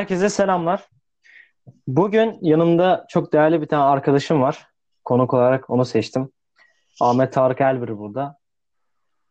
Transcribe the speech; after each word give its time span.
Herkese 0.00 0.28
selamlar. 0.28 0.88
Bugün 1.86 2.38
yanımda 2.40 3.06
çok 3.08 3.32
değerli 3.32 3.62
bir 3.62 3.66
tane 3.66 3.82
arkadaşım 3.82 4.42
var. 4.42 4.66
Konuk 5.04 5.34
olarak 5.34 5.70
onu 5.70 5.84
seçtim. 5.84 6.32
Ahmet 7.00 7.32
Tarık 7.32 7.60
Elbir 7.60 7.98
burada. 7.98 8.38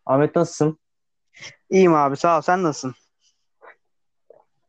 Ahmet 0.05 0.35
nasılsın? 0.35 0.79
İyiyim 1.69 1.93
abi 1.93 2.17
sağ 2.17 2.37
ol. 2.37 2.41
Sen 2.41 2.63
nasılsın? 2.63 2.93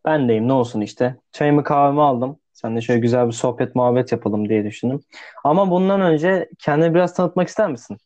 Ben 0.05 0.29
deyim 0.29 0.49
ne 0.49 0.53
olsun 0.53 0.81
işte. 0.81 1.17
Çayımı 1.33 1.65
kahvemi 1.65 2.03
aldım. 2.03 2.39
Sen 2.53 2.77
de 2.77 2.81
şöyle 2.81 3.01
güzel 3.01 3.27
bir 3.27 3.33
sohbet 3.33 3.75
muhabbet 3.75 4.13
yapalım 4.13 4.49
diye 4.49 4.65
düşündüm. 4.65 5.01
Ama 5.45 5.71
bundan 5.71 6.01
önce 6.01 6.51
kendini 6.59 6.95
biraz 6.95 7.15
tanıtmak 7.15 7.49
ister 7.49 7.71
misin? 7.71 7.99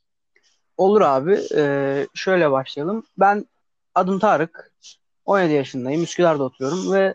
Olur 0.76 1.00
abi. 1.00 1.38
Ee, 1.56 2.06
şöyle 2.14 2.50
başlayalım. 2.50 3.04
Ben 3.18 3.44
adım 3.94 4.18
Tarık. 4.18 4.72
17 5.24 5.52
yaşındayım. 5.52 6.02
Üsküdar'da 6.02 6.44
oturuyorum 6.44 6.92
ve 6.92 7.14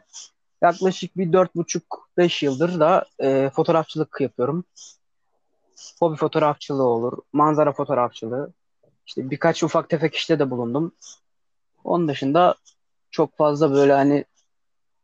yaklaşık 0.61 1.17
bir 1.17 1.27
4,5-5 1.27 2.45
yıldır 2.45 2.79
da 2.79 3.05
e, 3.19 3.49
fotoğrafçılık 3.49 4.17
yapıyorum. 4.21 4.63
Hobi 5.99 6.15
fotoğrafçılığı 6.15 6.83
olur, 6.83 7.17
manzara 7.33 7.71
fotoğrafçılığı. 7.71 8.53
İşte 9.07 9.29
birkaç 9.29 9.63
ufak 9.63 9.89
tefek 9.89 10.15
işte 10.15 10.39
de 10.39 10.51
bulundum. 10.51 10.91
Onun 11.83 12.07
dışında 12.07 12.55
çok 13.11 13.37
fazla 13.37 13.71
böyle 13.71 13.93
hani 13.93 14.25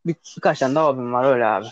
bir, 0.06 0.16
birkaç 0.36 0.58
tane 0.58 0.74
daha 0.74 0.88
hobim 0.88 1.12
var 1.12 1.24
öyle 1.24 1.46
abi. 1.46 1.66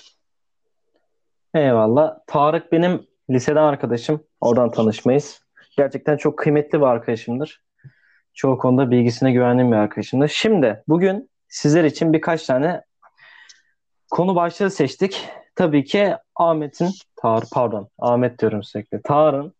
Eyvallah. 1.54 2.18
Tarık 2.26 2.72
benim 2.72 3.06
liseden 3.30 3.62
arkadaşım. 3.62 4.24
Oradan 4.40 4.70
tanışmayız. 4.70 5.40
Gerçekten 5.76 6.16
çok 6.16 6.38
kıymetli 6.38 6.80
bir 6.80 6.86
arkadaşımdır. 6.86 7.62
Çoğu 8.34 8.58
konuda 8.58 8.90
bilgisine 8.90 9.32
güvendiğim 9.32 9.72
bir 9.72 9.76
arkadaşımdır. 9.76 10.28
Şimdi 10.28 10.82
bugün 10.88 11.30
sizler 11.48 11.84
için 11.84 12.12
birkaç 12.12 12.46
tane 12.46 12.84
konu 14.14 14.34
başlığı 14.34 14.70
seçtik. 14.70 15.28
Tabii 15.54 15.84
ki 15.84 16.14
Ahmet'in, 16.36 16.90
Tar 17.16 17.44
pardon 17.52 17.88
Ahmet 17.98 18.38
diyorum 18.38 18.62
sürekli. 18.62 19.02
Tarık'ın 19.02 19.52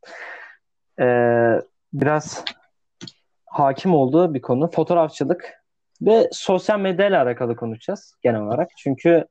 e, 1.00 1.06
biraz 1.92 2.44
hakim 3.47 3.94
olduğu 3.94 4.34
bir 4.34 4.42
konu 4.42 4.70
fotoğrafçılık 4.70 5.52
ve 6.02 6.28
sosyal 6.32 6.80
medya 6.80 7.06
ile 7.08 7.19
alakalı 7.19 7.56
konuşacağız 7.56 8.14
genel 8.22 8.41
olarak. 8.41 8.70
Çünkü 8.77 9.25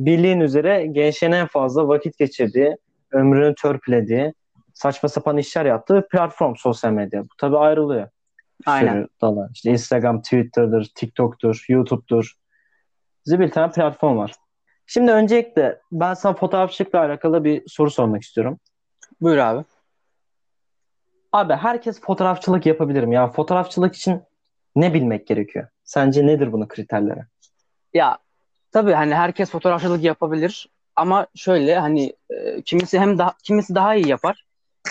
bildiğin 0.00 0.40
üzere 0.40 0.86
gençlerin 0.86 1.32
en 1.32 1.46
fazla 1.46 1.88
vakit 1.88 2.18
geçirdiği, 2.18 2.76
ömrünü 3.12 3.54
törpülediği, 3.54 4.34
saçma 4.74 5.08
sapan 5.08 5.38
işler 5.38 5.64
yaptığı 5.64 6.08
platform 6.10 6.54
sosyal 6.56 6.92
medya. 6.92 7.22
Bu 7.22 7.34
tabii 7.38 7.58
ayrılıyor. 7.58 8.08
Aynen. 8.66 9.08
Dalı. 9.22 9.50
İşte 9.54 9.70
Instagram, 9.70 10.22
Twitter'dır, 10.22 10.90
TikTok'tur, 10.94 11.64
YouTube'dur. 11.68 12.32
Bize 13.26 13.40
bir 13.40 13.50
tane 13.50 13.72
platform 13.72 14.16
var. 14.16 14.32
Şimdi 14.86 15.12
öncelikle 15.12 15.80
ben 15.92 16.14
sana 16.14 16.34
fotoğrafçılıkla 16.34 16.98
alakalı 17.00 17.44
bir 17.44 17.62
soru 17.68 17.90
sormak 17.90 18.22
istiyorum. 18.22 18.58
Buyur 19.20 19.36
abi. 19.36 19.64
Abi 21.32 21.54
herkes 21.54 22.00
fotoğrafçılık 22.00 22.66
yapabilir 22.66 23.04
mi? 23.04 23.14
Yani 23.14 23.32
fotoğrafçılık 23.32 23.94
için 23.96 24.22
ne 24.76 24.94
bilmek 24.94 25.26
gerekiyor? 25.26 25.68
Sence 25.84 26.26
nedir 26.26 26.52
bunun 26.52 26.68
kriterleri? 26.68 27.20
Ya 27.94 28.18
tabii 28.72 28.92
hani 28.92 29.14
herkes 29.14 29.50
fotoğrafçılık 29.50 30.04
yapabilir 30.04 30.68
ama 30.96 31.26
şöyle 31.34 31.78
hani 31.78 32.12
e, 32.30 32.62
kimisi 32.62 32.98
hem 32.98 33.18
daha 33.18 33.34
kimisi 33.42 33.74
daha 33.74 33.94
iyi 33.94 34.08
yapar, 34.08 34.44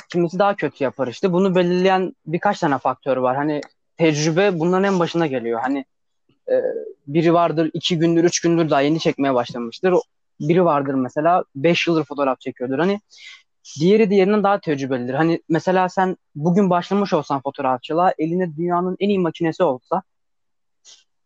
kimisi 0.09 0.39
daha 0.39 0.55
kötü 0.55 0.83
yapar 0.83 1.07
işte. 1.07 1.31
Bunu 1.31 1.55
belirleyen 1.55 2.15
birkaç 2.25 2.59
tane 2.59 2.77
faktör 2.77 3.17
var. 3.17 3.35
Hani 3.35 3.61
tecrübe 3.97 4.59
bunların 4.59 4.83
en 4.83 4.99
başına 4.99 5.27
geliyor. 5.27 5.59
Hani 5.59 5.85
e, 6.51 6.61
biri 7.07 7.33
vardır 7.33 7.71
iki 7.73 7.99
gündür, 7.99 8.23
üç 8.23 8.39
gündür 8.39 8.69
daha 8.69 8.81
yeni 8.81 8.99
çekmeye 8.99 9.33
başlamıştır. 9.33 9.93
Biri 10.39 10.65
vardır 10.65 10.93
mesela 10.93 11.43
beş 11.55 11.87
yıldır 11.87 12.03
fotoğraf 12.03 12.39
çekiyordur. 12.39 12.79
Hani 12.79 13.01
diğeri 13.79 14.09
diğerinden 14.09 14.43
daha 14.43 14.59
tecrübelidir. 14.59 15.13
Hani 15.13 15.41
mesela 15.49 15.89
sen 15.89 16.17
bugün 16.35 16.69
başlamış 16.69 17.13
olsan 17.13 17.41
fotoğrafçılığa 17.41 18.13
eline 18.17 18.55
dünyanın 18.57 18.97
en 18.99 19.09
iyi 19.09 19.19
makinesi 19.19 19.63
olsa 19.63 20.03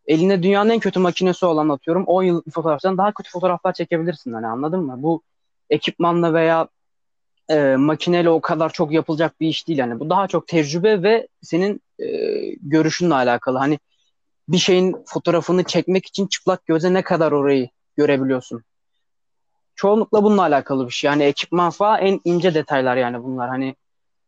eline 0.08 0.44
dünyanın 0.44 0.70
en 0.70 0.80
kötü 0.80 1.00
makinesi 1.00 1.46
olan 1.46 1.70
atıyorum 1.70 2.04
10 2.06 2.24
yıl 2.24 2.42
fotoğrafçıdan 2.54 2.98
daha 2.98 3.14
kötü 3.14 3.30
fotoğraflar 3.30 3.74
çekebilirsin 3.74 4.34
hani 4.34 4.48
anladın 4.48 4.80
mı? 4.80 4.96
Bu 4.98 5.22
ekipmanla 5.70 6.34
veya 6.34 6.68
e, 7.50 7.76
makineyle 7.76 8.30
o 8.30 8.42
kadar 8.42 8.74
çok 8.74 8.92
yapılacak 8.92 9.40
bir 9.40 9.48
iş 9.48 9.68
değil 9.68 9.80
hani. 9.80 10.00
Bu 10.00 10.10
daha 10.10 10.28
çok 10.28 10.48
tecrübe 10.48 11.04
ve 11.04 11.28
senin 11.42 11.82
e, 12.00 12.08
görüşünle 12.62 13.14
alakalı. 13.14 13.58
Hani 13.58 13.80
bir 14.50 14.58
şeyin 14.58 14.96
fotoğrafını 15.06 15.64
çekmek 15.64 16.06
için 16.06 16.28
çıplak 16.28 16.66
göze 16.66 16.94
ne 16.94 17.02
kadar 17.02 17.32
orayı 17.32 17.70
görebiliyorsun. 17.98 18.64
Çoğunlukla 19.76 20.24
bununla 20.24 20.42
alakalı 20.42 20.88
bir 20.88 20.92
şey. 20.94 21.10
Yani 21.12 21.24
ekipman 21.24 21.70
falan 21.70 22.00
en 22.02 22.22
ince 22.24 22.54
detaylar 22.54 22.98
yani 22.98 23.24
bunlar. 23.24 23.50
Hani 23.50 23.76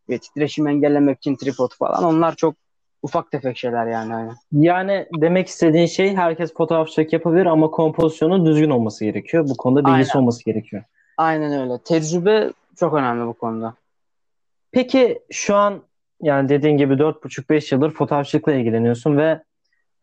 ve 0.10 0.18
titreşim 0.18 0.68
engellemek 0.68 1.18
için 1.18 1.36
tripod 1.36 1.72
falan 1.80 2.04
onlar 2.04 2.36
çok 2.36 2.56
ufak 3.04 3.32
tefek 3.32 3.58
şeyler 3.58 3.88
yani. 3.88 4.12
yani. 4.12 4.32
Yani 4.52 5.08
demek 5.22 5.48
istediğin 5.48 5.86
şey 5.86 6.16
herkes 6.16 6.54
fotoğrafçılık 6.54 7.14
yapabilir 7.14 7.46
ama 7.46 7.72
kompozisyonu 7.72 8.46
düzgün 8.46 8.70
olması 8.70 9.06
gerekiyor. 9.06 9.50
Bu 9.50 9.58
konuda 9.58 9.86
bilgisi 9.86 10.12
Aynen. 10.14 10.22
olması 10.22 10.46
gerekiyor. 10.46 10.84
Aynen 11.18 11.62
öyle. 11.62 11.78
Tecrübe 11.78 12.52
çok 12.76 12.94
önemli 12.94 13.28
bu 13.28 13.34
konuda. 13.34 13.74
Peki 14.72 15.20
şu 15.32 15.56
an 15.56 15.82
yani 16.22 16.50
dediğin 16.50 16.78
gibi 16.78 16.94
4,5-5 16.94 17.76
yıldır 17.76 17.92
fotoğrafçılıkla 17.92 18.54
ilgileniyorsun 18.54 19.18
ve 19.18 19.44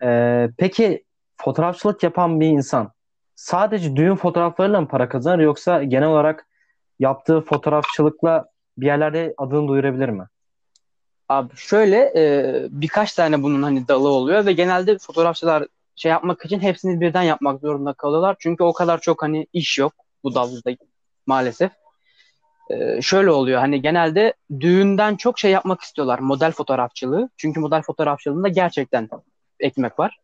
e, 0.02 0.50
peki 0.58 1.04
fotoğrafçılık 1.36 2.02
yapan 2.02 2.40
bir 2.40 2.46
insan 2.46 2.92
sadece 3.34 3.96
düğün 3.96 4.16
fotoğraflarıyla 4.16 4.80
mı 4.80 4.88
para 4.88 5.08
kazanır 5.08 5.38
yoksa 5.38 5.82
genel 5.84 6.08
olarak 6.08 6.46
yaptığı 6.98 7.40
fotoğrafçılıkla 7.40 8.48
bir 8.78 8.86
yerlerde 8.86 9.34
adını 9.38 9.68
duyurabilir 9.68 10.08
mi? 10.08 10.26
Abi 11.28 11.56
şöyle 11.56 12.12
e, 12.16 12.66
birkaç 12.70 13.12
tane 13.12 13.42
bunun 13.42 13.62
hani 13.62 13.88
dalı 13.88 14.08
oluyor 14.08 14.46
ve 14.46 14.52
genelde 14.52 14.98
fotoğrafçılar 14.98 15.66
şey 15.96 16.10
yapmak 16.10 16.44
için 16.44 16.60
hepsini 16.60 17.00
birden 17.00 17.22
yapmak 17.22 17.60
zorunda 17.60 17.92
kalıyorlar. 17.92 18.36
Çünkü 18.38 18.64
o 18.64 18.72
kadar 18.72 19.00
çok 19.00 19.22
hani 19.22 19.46
iş 19.52 19.78
yok 19.78 19.92
bu 20.24 20.34
dalda 20.34 20.76
maalesef. 21.26 21.72
E, 22.70 23.02
şöyle 23.02 23.30
oluyor 23.30 23.60
hani 23.60 23.82
genelde 23.82 24.34
düğünden 24.60 25.16
çok 25.16 25.38
şey 25.38 25.50
yapmak 25.50 25.80
istiyorlar 25.80 26.18
model 26.18 26.52
fotoğrafçılığı. 26.52 27.28
Çünkü 27.36 27.60
model 27.60 27.82
fotoğrafçılığında 27.82 28.48
gerçekten 28.48 29.08
ekmek 29.60 29.98
var. 29.98 30.18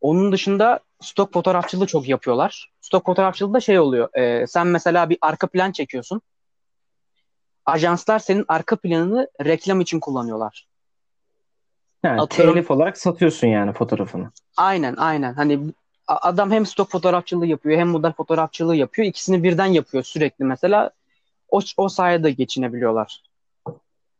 Onun 0.00 0.32
dışında 0.32 0.80
stok 1.00 1.32
fotoğrafçılığı 1.32 1.86
çok 1.86 2.08
yapıyorlar. 2.08 2.70
Stok 2.80 3.06
fotoğrafçılığı 3.06 3.62
şey 3.62 3.78
oluyor. 3.78 4.14
E, 4.14 4.46
sen 4.46 4.66
mesela 4.66 5.10
bir 5.10 5.18
arka 5.20 5.46
plan 5.46 5.72
çekiyorsun. 5.72 6.22
Ajanslar 7.66 8.18
senin 8.18 8.44
arka 8.48 8.76
planını 8.76 9.28
reklam 9.44 9.80
için 9.80 10.00
kullanıyorlar. 10.00 10.66
Yani 12.02 12.20
Atıyorum- 12.20 12.54
telif 12.54 12.70
olarak 12.70 12.98
satıyorsun 12.98 13.46
yani 13.48 13.72
fotoğrafını. 13.72 14.30
Aynen 14.56 14.96
aynen. 14.96 15.34
Hani 15.34 15.60
adam 16.06 16.50
hem 16.50 16.66
stok 16.66 16.90
fotoğrafçılığı 16.90 17.46
yapıyor 17.46 17.78
hem 17.78 17.88
model 17.88 18.12
fotoğrafçılığı 18.12 18.76
yapıyor. 18.76 19.08
İkisini 19.08 19.42
birden 19.42 19.66
yapıyor 19.66 20.04
sürekli 20.04 20.44
mesela. 20.44 20.90
O, 21.48 21.60
o 21.76 21.88
sayede 21.88 22.30
geçinebiliyorlar. 22.30 23.22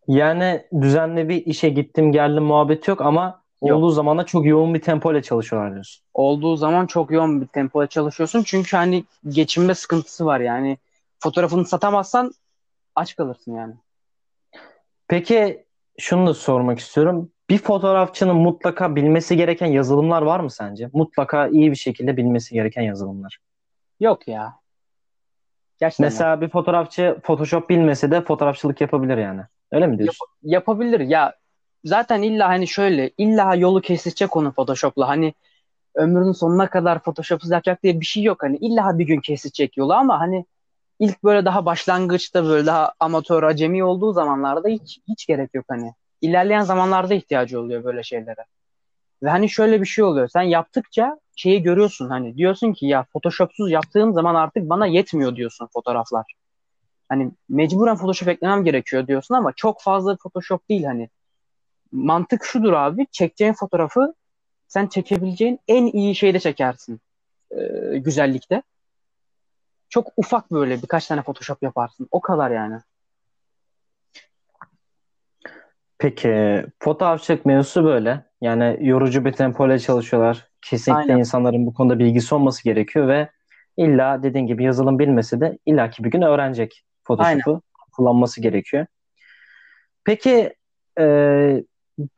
Yani 0.08 0.66
düzenli 0.80 1.28
bir 1.28 1.46
işe 1.46 1.68
gittim 1.68 2.12
geldim 2.12 2.42
muhabbeti 2.42 2.90
yok 2.90 3.00
ama 3.00 3.39
Yok. 3.62 3.78
olduğu 3.78 3.90
zaman 3.90 4.18
da 4.18 4.26
çok 4.26 4.46
yoğun 4.46 4.74
bir 4.74 4.80
tempo 4.80 5.12
ile 5.12 5.22
çalışıyorlar 5.22 5.72
diyorsun. 5.72 6.04
Olduğu 6.14 6.56
zaman 6.56 6.86
çok 6.86 7.10
yoğun 7.10 7.40
bir 7.40 7.46
tempoda 7.46 7.86
çalışıyorsun. 7.86 8.42
Çünkü 8.42 8.76
hani 8.76 9.04
geçinme 9.28 9.74
sıkıntısı 9.74 10.26
var 10.26 10.40
yani. 10.40 10.78
Fotoğrafını 11.18 11.66
satamazsan 11.66 12.32
aç 12.94 13.16
kalırsın 13.16 13.54
yani. 13.54 13.74
Peki 15.08 15.64
şunu 15.98 16.26
da 16.26 16.34
sormak 16.34 16.78
istiyorum. 16.78 17.30
Bir 17.50 17.58
fotoğrafçının 17.58 18.36
mutlaka 18.36 18.96
bilmesi 18.96 19.36
gereken 19.36 19.66
yazılımlar 19.66 20.22
var 20.22 20.40
mı 20.40 20.50
sence? 20.50 20.90
Mutlaka 20.92 21.48
iyi 21.48 21.70
bir 21.70 21.76
şekilde 21.76 22.16
bilmesi 22.16 22.54
gereken 22.54 22.82
yazılımlar. 22.82 23.38
Yok 24.00 24.28
ya. 24.28 24.54
Gerçekten 25.80 26.04
yok. 26.04 26.12
Mesela 26.12 26.40
bir 26.40 26.48
fotoğrafçı 26.48 27.18
Photoshop 27.22 27.70
bilmese 27.70 28.10
de 28.10 28.20
fotoğrafçılık 28.20 28.80
yapabilir 28.80 29.18
yani. 29.18 29.40
Öyle 29.72 29.86
mi 29.86 29.98
diyorsun? 29.98 30.26
yapabilir 30.42 31.00
ya 31.00 31.39
zaten 31.84 32.22
illa 32.22 32.48
hani 32.48 32.68
şöyle 32.68 33.10
illa 33.18 33.54
yolu 33.54 33.80
kesecek 33.80 34.36
onu 34.36 34.52
Photoshop'la. 34.52 35.08
Hani 35.08 35.34
ömrünün 35.94 36.32
sonuna 36.32 36.70
kadar 36.70 37.02
Photoshop'suz 37.02 37.50
yapacak 37.50 37.82
diye 37.82 38.00
bir 38.00 38.06
şey 38.06 38.22
yok. 38.22 38.42
Hani 38.42 38.56
illa 38.56 38.98
bir 38.98 39.06
gün 39.06 39.20
kesecek 39.20 39.76
yolu 39.76 39.92
ama 39.92 40.20
hani 40.20 40.44
ilk 40.98 41.24
böyle 41.24 41.44
daha 41.44 41.66
başlangıçta 41.66 42.44
böyle 42.44 42.66
daha 42.66 42.92
amatör 43.00 43.42
acemi 43.42 43.84
olduğu 43.84 44.12
zamanlarda 44.12 44.68
hiç 44.68 45.00
hiç 45.08 45.26
gerek 45.26 45.50
yok 45.54 45.64
hani. 45.68 45.94
İlerleyen 46.20 46.62
zamanlarda 46.62 47.14
ihtiyacı 47.14 47.60
oluyor 47.60 47.84
böyle 47.84 48.02
şeylere. 48.02 48.44
Ve 49.22 49.30
hani 49.30 49.48
şöyle 49.48 49.80
bir 49.80 49.86
şey 49.86 50.04
oluyor. 50.04 50.28
Sen 50.28 50.42
yaptıkça 50.42 51.18
şeyi 51.36 51.62
görüyorsun 51.62 52.08
hani. 52.08 52.36
Diyorsun 52.36 52.72
ki 52.72 52.86
ya 52.86 53.04
Photoshop'suz 53.12 53.70
yaptığım 53.70 54.12
zaman 54.12 54.34
artık 54.34 54.68
bana 54.70 54.86
yetmiyor 54.86 55.36
diyorsun 55.36 55.68
fotoğraflar. 55.74 56.34
Hani 57.08 57.30
mecburen 57.48 57.96
Photoshop 57.96 58.28
eklemem 58.28 58.64
gerekiyor 58.64 59.06
diyorsun 59.06 59.34
ama 59.34 59.52
çok 59.56 59.82
fazla 59.82 60.16
Photoshop 60.16 60.68
değil 60.68 60.84
hani. 60.84 61.08
Mantık 61.92 62.44
şudur 62.44 62.72
abi. 62.72 63.06
Çekeceğin 63.12 63.52
fotoğrafı 63.52 64.14
sen 64.68 64.86
çekebileceğin 64.86 65.60
en 65.68 65.86
iyi 65.86 66.14
şeyde 66.14 66.38
çekersin. 66.38 67.00
Ee, 67.50 67.98
güzellikte. 67.98 68.62
çok 69.88 70.12
ufak 70.16 70.52
böyle 70.52 70.82
birkaç 70.82 71.06
tane 71.06 71.22
Photoshop 71.22 71.62
yaparsın. 71.62 72.08
O 72.10 72.20
kadar 72.20 72.50
yani. 72.50 72.80
Peki 75.98 76.64
fotoğrafçılık 76.78 77.46
mevzusu 77.46 77.84
böyle. 77.84 78.24
Yani 78.40 78.78
yorucu 78.80 79.24
bir 79.24 79.32
tempoyla 79.32 79.78
çalışıyorlar. 79.78 80.48
Kesinlikle 80.62 81.12
Aynen. 81.12 81.18
insanların 81.18 81.66
bu 81.66 81.74
konuda 81.74 81.98
bilgisi 81.98 82.34
olması 82.34 82.64
gerekiyor 82.64 83.08
ve 83.08 83.30
illa 83.76 84.22
dediğin 84.22 84.46
gibi 84.46 84.64
yazılım 84.64 84.98
bilmese 84.98 85.40
de 85.40 85.58
illaki 85.66 86.04
bir 86.04 86.10
gün 86.10 86.22
öğrenecek 86.22 86.84
Photoshop'u 87.04 87.62
kullanması 87.92 88.40
gerekiyor. 88.42 88.86
Peki 90.04 90.54
e, 90.98 91.64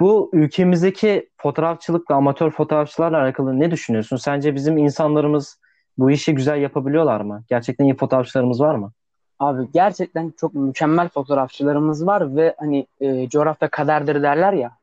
bu 0.00 0.30
ülkemizdeki 0.32 1.30
fotoğrafçılıkla 1.36 2.14
amatör 2.14 2.50
fotoğrafçılarla 2.50 3.22
alakalı 3.22 3.60
ne 3.60 3.70
düşünüyorsun? 3.70 4.16
Sence 4.16 4.54
bizim 4.54 4.78
insanlarımız 4.78 5.58
bu 5.98 6.10
işi 6.10 6.34
güzel 6.34 6.62
yapabiliyorlar 6.62 7.20
mı? 7.20 7.44
Gerçekten 7.48 7.84
iyi 7.84 7.96
fotoğrafçılarımız 7.96 8.60
var 8.60 8.74
mı? 8.74 8.92
Abi 9.38 9.68
gerçekten 9.74 10.32
çok 10.40 10.54
mükemmel 10.54 11.08
fotoğrafçılarımız 11.08 12.06
var 12.06 12.36
ve 12.36 12.54
hani 12.58 12.86
e, 13.00 13.28
coğrafya 13.28 13.68
kaderdir 13.68 14.22
derler 14.22 14.52
ya. 14.52 14.76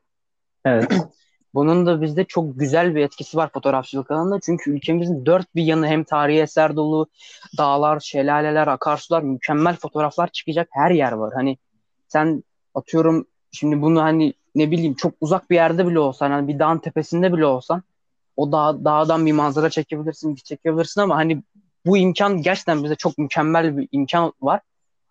Evet. 0.64 0.92
Bunun 1.54 1.86
da 1.86 2.02
bizde 2.02 2.24
çok 2.24 2.60
güzel 2.60 2.94
bir 2.94 3.00
etkisi 3.00 3.36
var 3.36 3.50
fotoğrafçılık 3.52 4.10
alanında. 4.10 4.40
Çünkü 4.40 4.70
ülkemizin 4.70 5.26
dört 5.26 5.54
bir 5.54 5.62
yanı 5.62 5.86
hem 5.86 6.04
tarihi 6.04 6.40
eser 6.40 6.76
dolu, 6.76 7.06
dağlar, 7.58 8.00
şelaleler, 8.00 8.66
akarsular, 8.66 9.22
mükemmel 9.22 9.76
fotoğraflar 9.76 10.28
çıkacak 10.28 10.68
her 10.70 10.90
yer 10.90 11.12
var. 11.12 11.32
Hani 11.34 11.58
sen 12.08 12.44
atıyorum 12.74 13.26
şimdi 13.52 13.82
bunu 13.82 14.02
hani 14.02 14.34
ne 14.54 14.70
bileyim 14.70 14.94
çok 14.94 15.12
uzak 15.20 15.50
bir 15.50 15.54
yerde 15.54 15.86
bile 15.86 15.98
olsan, 15.98 16.30
hani 16.30 16.48
bir 16.48 16.58
dağın 16.58 16.78
tepesinde 16.78 17.32
bile 17.32 17.46
olsan 17.46 17.82
o 18.36 18.52
dağ, 18.52 18.84
dağdan 18.84 19.26
bir 19.26 19.32
manzara 19.32 19.70
çekebilirsin, 19.70 20.36
bir 20.36 20.40
çekebilirsin 20.40 21.00
ama 21.00 21.16
hani 21.16 21.42
bu 21.86 21.96
imkan 21.96 22.42
gerçekten 22.42 22.84
bize 22.84 22.94
çok 22.94 23.18
mükemmel 23.18 23.76
bir 23.76 23.88
imkan 23.92 24.32
var. 24.40 24.60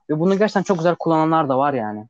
Ve 0.10 0.20
bunu 0.20 0.38
gerçekten 0.38 0.64
çok 0.64 0.78
güzel 0.78 0.96
kullananlar 0.96 1.50
da 1.50 1.58
var 1.58 1.74
yani. 1.74 2.06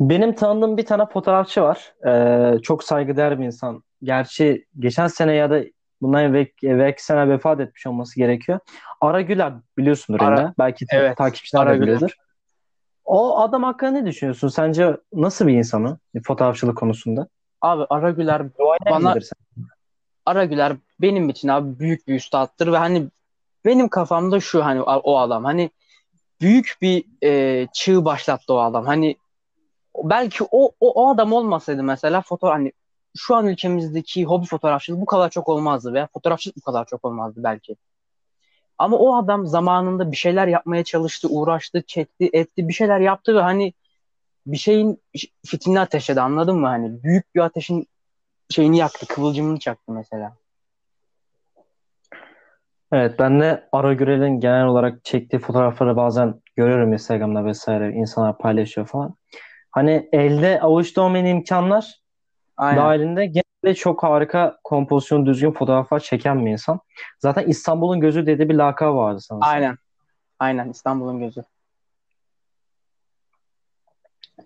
Benim 0.00 0.34
tanıdığım 0.34 0.76
bir 0.76 0.86
tane 0.86 1.06
fotoğrafçı 1.06 1.62
var. 1.62 1.94
Ee, 2.06 2.58
çok 2.62 2.84
saygıdeğer 2.84 3.40
bir 3.40 3.44
insan. 3.44 3.82
Gerçi 4.02 4.66
geçen 4.78 5.06
sene 5.06 5.34
ya 5.34 5.50
da 5.50 5.60
bundan 6.02 6.24
evvelki, 6.24 6.68
evvelki 6.68 7.04
sene 7.04 7.28
vefat 7.28 7.60
etmiş 7.60 7.86
olması 7.86 8.16
gerekiyor. 8.16 8.58
Ara 9.00 9.20
Güler 9.20 9.52
biliyorsundur 9.78 10.20
Ara- 10.20 10.40
Emre. 10.40 10.52
Belki 10.58 10.86
evet, 10.92 11.16
takipçiler 11.16 11.60
Ara 11.62 11.70
de 11.70 11.74
Güler. 11.74 11.86
biliyordur. 11.86 12.16
O 13.04 13.38
adam 13.38 13.62
hakkında 13.62 13.90
ne 13.90 14.06
düşünüyorsun? 14.06 14.48
Sence 14.48 14.96
nasıl 15.12 15.46
bir 15.46 15.54
insanı 15.54 15.98
fotoğrafçılık 16.24 16.78
konusunda? 16.78 17.28
Abi 17.60 17.86
Aragüler 17.90 18.42
bana? 18.90 19.14
Aragüler 20.26 20.76
benim 21.00 21.28
için 21.28 21.48
abi 21.48 21.78
büyük 21.78 22.08
bir 22.08 22.14
üstattır 22.14 22.72
ve 22.72 22.76
hani 22.76 23.08
benim 23.64 23.88
kafamda 23.88 24.40
şu 24.40 24.64
hani 24.64 24.82
o 24.82 24.96
o 24.96 25.18
adam 25.18 25.44
hani 25.44 25.70
büyük 26.40 26.76
bir 26.82 27.04
e, 27.22 27.66
çığ 27.72 28.04
başlattı 28.04 28.54
o 28.54 28.58
adam. 28.58 28.86
Hani 28.86 29.16
belki 30.04 30.44
o, 30.44 30.72
o 30.80 31.04
o 31.04 31.14
adam 31.14 31.32
olmasaydı 31.32 31.82
mesela 31.82 32.20
foto 32.20 32.48
hani 32.48 32.72
şu 33.16 33.34
an 33.34 33.46
ülkemizdeki 33.46 34.24
hobi 34.24 34.46
fotoğrafçılık 34.46 35.00
bu 35.00 35.06
kadar 35.06 35.30
çok 35.30 35.48
olmazdı 35.48 35.92
veya 35.92 36.08
fotoğrafçılık 36.12 36.56
bu 36.56 36.60
kadar 36.60 36.84
çok 36.84 37.04
olmazdı 37.04 37.40
belki. 37.44 37.76
Ama 38.78 38.96
o 38.96 39.16
adam 39.16 39.46
zamanında 39.46 40.10
bir 40.12 40.16
şeyler 40.16 40.46
yapmaya 40.46 40.84
çalıştı, 40.84 41.28
uğraştı, 41.30 41.82
çekti, 41.86 42.30
etti, 42.32 42.68
bir 42.68 42.72
şeyler 42.72 43.00
yaptı 43.00 43.34
ve 43.34 43.40
hani 43.40 43.72
bir 44.46 44.56
şeyin 44.56 45.02
fitilini 45.46 45.80
ateşledi 45.80 46.20
anladın 46.20 46.58
mı? 46.58 46.66
Hani 46.66 47.02
büyük 47.02 47.34
bir 47.34 47.40
ateşin 47.40 47.86
şeyini 48.50 48.78
yaktı, 48.78 49.06
kıvılcımını 49.06 49.58
çaktı 49.58 49.92
mesela. 49.92 50.36
Evet 52.92 53.18
ben 53.18 53.40
de 53.40 53.68
Ara 53.72 53.92
Gürel'in 53.92 54.40
genel 54.40 54.66
olarak 54.66 55.04
çektiği 55.04 55.38
fotoğrafları 55.38 55.96
bazen 55.96 56.34
görüyorum 56.56 56.92
Instagram'da 56.92 57.44
vesaire. 57.44 57.92
insanlar 57.92 58.38
paylaşıyor 58.38 58.86
falan. 58.86 59.14
Hani 59.70 60.08
elde 60.12 60.60
avuçta 60.60 61.02
olmayan 61.02 61.26
imkanlar 61.26 62.03
Aynen. 62.56 62.82
dahilinde 62.82 63.26
genelde 63.26 63.74
çok 63.74 64.02
harika 64.02 64.58
kompozisyon 64.64 65.26
düzgün 65.26 65.50
fotoğraflar 65.50 66.00
çeken 66.00 66.46
bir 66.46 66.50
insan. 66.50 66.80
Zaten 67.18 67.46
İstanbul'un 67.46 68.00
gözü 68.00 68.26
dediği 68.26 68.48
bir 68.48 68.54
lakabı 68.54 68.96
vardı 68.96 69.20
sanırsam. 69.20 69.54
Aynen. 69.54 69.76
Aynen 70.38 70.70
İstanbul'un 70.70 71.18
gözü. 71.18 71.42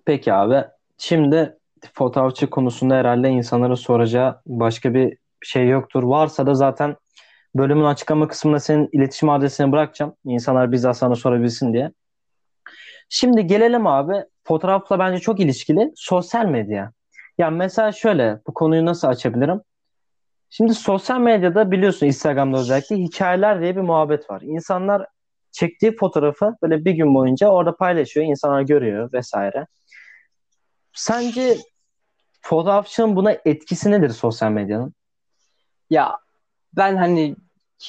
Peki 0.04 0.32
abi. 0.32 0.64
Şimdi 0.98 1.58
fotoğrafçı 1.94 2.50
konusunda 2.50 2.94
herhalde 2.94 3.28
insanların 3.28 3.74
soracağı 3.74 4.40
başka 4.46 4.94
bir 4.94 5.18
şey 5.42 5.68
yoktur. 5.68 6.02
Varsa 6.02 6.46
da 6.46 6.54
zaten 6.54 6.96
bölümün 7.54 7.84
açıklama 7.84 8.28
kısmında 8.28 8.60
senin 8.60 8.88
iletişim 8.92 9.28
adresini 9.28 9.72
bırakacağım. 9.72 10.14
İnsanlar 10.24 10.72
bizzat 10.72 10.96
sana 10.96 11.14
sorabilsin 11.14 11.72
diye. 11.72 11.92
Şimdi 13.08 13.46
gelelim 13.46 13.86
abi. 13.86 14.24
Fotoğrafla 14.44 14.98
bence 14.98 15.18
çok 15.18 15.40
ilişkili 15.40 15.92
sosyal 15.96 16.46
medya. 16.46 16.92
Yani 17.38 17.56
mesela 17.56 17.92
şöyle 17.92 18.40
bu 18.46 18.54
konuyu 18.54 18.86
nasıl 18.86 19.08
açabilirim? 19.08 19.60
Şimdi 20.50 20.74
sosyal 20.74 21.20
medyada 21.20 21.70
biliyorsun 21.70 22.06
Instagram'da 22.06 22.58
özellikle 22.58 22.96
hikayeler 22.96 23.60
diye 23.60 23.76
bir 23.76 23.80
muhabbet 23.80 24.30
var. 24.30 24.40
İnsanlar 24.40 25.06
çektiği 25.52 25.96
fotoğrafı 25.96 26.56
böyle 26.62 26.84
bir 26.84 26.92
gün 26.92 27.14
boyunca 27.14 27.48
orada 27.48 27.76
paylaşıyor. 27.76 28.26
insanlar 28.26 28.62
görüyor 28.62 29.12
vesaire. 29.12 29.66
Sence 30.92 31.56
fotoğrafçının 32.40 33.16
buna 33.16 33.32
etkisi 33.44 33.90
nedir 33.90 34.10
sosyal 34.10 34.50
medyanın? 34.50 34.94
Ya 35.90 36.18
ben 36.76 36.96
hani 36.96 37.36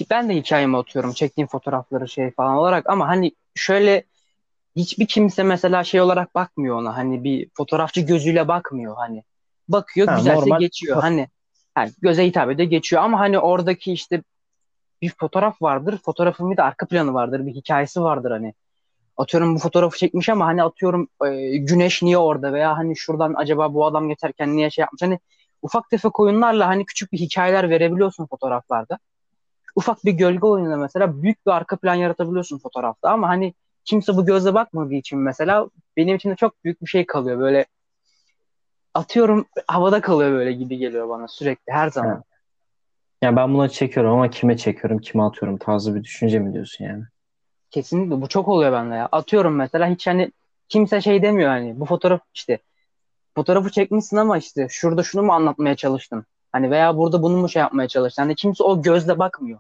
ben 0.09 0.29
de 0.29 0.35
hikayeme 0.35 0.77
atıyorum 0.77 1.13
çektiğim 1.13 1.47
fotoğrafları 1.47 2.07
şey 2.07 2.31
falan 2.31 2.55
olarak 2.55 2.89
ama 2.89 3.07
hani 3.07 3.31
şöyle 3.55 4.03
hiçbir 4.75 5.07
kimse 5.07 5.43
mesela 5.43 5.83
şey 5.83 6.01
olarak 6.01 6.35
bakmıyor 6.35 6.75
ona 6.75 6.97
hani 6.97 7.23
bir 7.23 7.49
fotoğrafçı 7.57 8.01
gözüyle 8.01 8.47
bakmıyor 8.47 8.95
hani 8.97 9.23
bakıyor 9.69 10.07
Ha, 10.07 10.17
güzelse 10.17 10.41
normal. 10.41 10.59
geçiyor. 10.59 11.01
hani 11.01 11.27
yani 11.77 11.91
göze 12.01 12.25
hitap 12.25 12.51
ediyor 12.51 12.69
geçiyor. 12.69 13.01
Ama 13.01 13.19
hani 13.19 13.39
oradaki 13.39 13.93
işte 13.93 14.23
bir 15.01 15.13
fotoğraf 15.19 15.61
vardır 15.61 15.97
fotoğrafın 16.05 16.51
bir 16.51 16.57
de 16.57 16.63
arka 16.63 16.85
planı 16.85 17.13
vardır 17.13 17.45
bir 17.45 17.51
hikayesi 17.51 18.01
vardır 18.01 18.31
hani. 18.31 18.53
Atıyorum 19.17 19.55
bu 19.55 19.59
fotoğrafı 19.59 19.97
çekmiş 19.97 20.29
ama 20.29 20.45
hani 20.45 20.63
atıyorum 20.63 21.07
e, 21.25 21.57
güneş 21.57 22.01
niye 22.01 22.17
orada 22.17 22.53
veya 22.53 22.77
hani 22.77 22.97
şuradan 22.97 23.33
acaba 23.37 23.73
bu 23.73 23.85
adam 23.85 24.09
geçerken 24.09 24.55
niye 24.55 24.69
şey 24.69 24.81
yapmış? 24.81 25.01
Hani 25.01 25.19
ufak 25.61 25.89
tefek 25.89 26.19
oyunlarla 26.19 26.67
hani 26.67 26.85
küçük 26.85 27.11
bir 27.11 27.17
hikayeler 27.17 27.69
verebiliyorsun 27.69 28.25
fotoğraflarda. 28.25 28.99
Ufak 29.75 30.05
bir 30.05 30.11
gölge 30.11 30.47
oyunuyla 30.47 30.77
mesela 30.77 31.21
büyük 31.21 31.45
bir 31.45 31.51
arka 31.51 31.77
plan 31.77 31.95
yaratabiliyorsun 31.95 32.59
fotoğrafta. 32.59 33.09
Ama 33.09 33.29
hani 33.29 33.53
kimse 33.85 34.17
bu 34.17 34.25
gözle 34.25 34.53
bakmadığı 34.53 34.93
için 34.93 35.19
mesela 35.19 35.69
benim 35.97 36.15
için 36.15 36.29
de 36.29 36.35
çok 36.35 36.63
büyük 36.63 36.81
bir 36.81 36.87
şey 36.87 37.05
kalıyor. 37.05 37.39
Böyle 37.39 37.65
atıyorum 38.93 39.45
havada 39.67 40.01
kalıyor 40.01 40.31
böyle 40.31 40.53
gibi 40.53 40.77
geliyor 40.77 41.09
bana 41.09 41.27
sürekli 41.27 41.73
her 41.73 41.89
zaman. 41.89 42.23
Yani 43.21 43.35
ben 43.35 43.53
buna 43.53 43.69
çekiyorum 43.69 44.11
ama 44.11 44.29
kime 44.29 44.57
çekiyorum, 44.57 44.99
kime 44.99 45.23
atıyorum 45.23 45.57
tarzı 45.57 45.95
bir 45.95 46.03
düşünce 46.03 46.39
mi 46.39 46.53
diyorsun 46.53 46.85
yani? 46.85 47.03
Kesinlikle 47.71 48.21
bu 48.21 48.27
çok 48.27 48.47
oluyor 48.47 48.71
bende 48.71 48.95
ya. 48.95 49.09
Atıyorum 49.11 49.55
mesela 49.55 49.87
hiç 49.87 50.07
hani 50.07 50.31
kimse 50.69 51.01
şey 51.01 51.21
demiyor 51.21 51.49
hani 51.49 51.79
bu 51.79 51.85
fotoğraf 51.85 52.21
işte 52.33 52.59
fotoğrafı 53.35 53.69
çekmişsin 53.69 54.17
ama 54.17 54.37
işte 54.37 54.67
şurada 54.69 55.03
şunu 55.03 55.23
mu 55.23 55.33
anlatmaya 55.33 55.75
çalıştın? 55.75 56.25
Hani 56.51 56.71
veya 56.71 56.97
burada 56.97 57.23
bunu 57.23 57.37
mu 57.37 57.49
şey 57.49 57.59
yapmaya 57.59 57.87
çalıştın? 57.87 58.23
Hani 58.23 58.35
kimse 58.35 58.63
o 58.63 58.81
gözle 58.81 59.19
bakmıyor. 59.19 59.59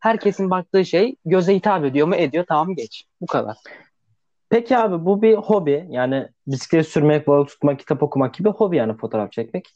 Herkesin 0.00 0.50
baktığı 0.50 0.84
şey 0.84 1.16
göze 1.24 1.54
hitap 1.54 1.84
ediyor 1.84 2.08
mu? 2.08 2.16
Ediyor. 2.16 2.44
Tamam 2.48 2.74
geç. 2.74 3.04
Bu 3.20 3.26
kadar. 3.26 3.56
Peki 4.50 4.78
abi 4.78 5.04
bu 5.04 5.22
bir 5.22 5.34
hobi. 5.34 5.86
Yani 5.90 6.28
bisiklet 6.46 6.88
sürmek, 6.88 7.28
balık 7.28 7.48
tutmak, 7.48 7.78
kitap 7.78 8.02
okumak 8.02 8.34
gibi 8.34 8.48
hobi 8.48 8.76
yani 8.76 8.96
fotoğraf 8.96 9.32
çekmek. 9.32 9.74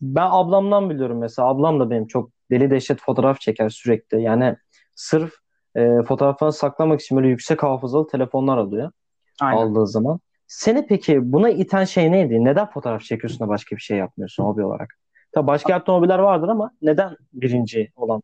Ben 0.00 0.28
ablamdan 0.30 0.90
biliyorum 0.90 1.18
mesela. 1.18 1.48
Ablam 1.48 1.80
da 1.80 1.90
benim 1.90 2.06
çok 2.06 2.30
deli 2.50 2.70
dehşet 2.70 3.00
fotoğraf 3.00 3.40
çeker 3.40 3.68
sürekli. 3.68 4.22
Yani 4.22 4.56
sırf 4.94 5.32
e, 5.76 6.02
fotoğrafını 6.02 6.52
saklamak 6.52 7.00
için 7.00 7.16
böyle 7.16 7.28
yüksek 7.28 7.62
hafızalı 7.62 8.06
telefonlar 8.06 8.58
alıyor 8.58 8.90
Aynen. 9.40 9.62
aldığı 9.62 9.86
zaman. 9.86 10.20
Seni 10.46 10.86
peki 10.86 11.32
buna 11.32 11.50
iten 11.50 11.84
şey 11.84 12.12
neydi? 12.12 12.44
Neden 12.44 12.70
fotoğraf 12.70 13.02
çekiyorsun 13.02 13.40
da 13.40 13.48
başka 13.48 13.76
bir 13.76 13.80
şey 13.80 13.98
yapmıyorsun 13.98 14.44
hobi 14.44 14.64
olarak? 14.64 14.94
Tabii 15.32 15.46
başka 15.46 15.72
yaptığın 15.72 15.92
hobiler 15.92 16.18
vardır 16.18 16.48
ama 16.48 16.70
neden 16.82 17.16
birinci 17.32 17.92
olan 17.96 18.22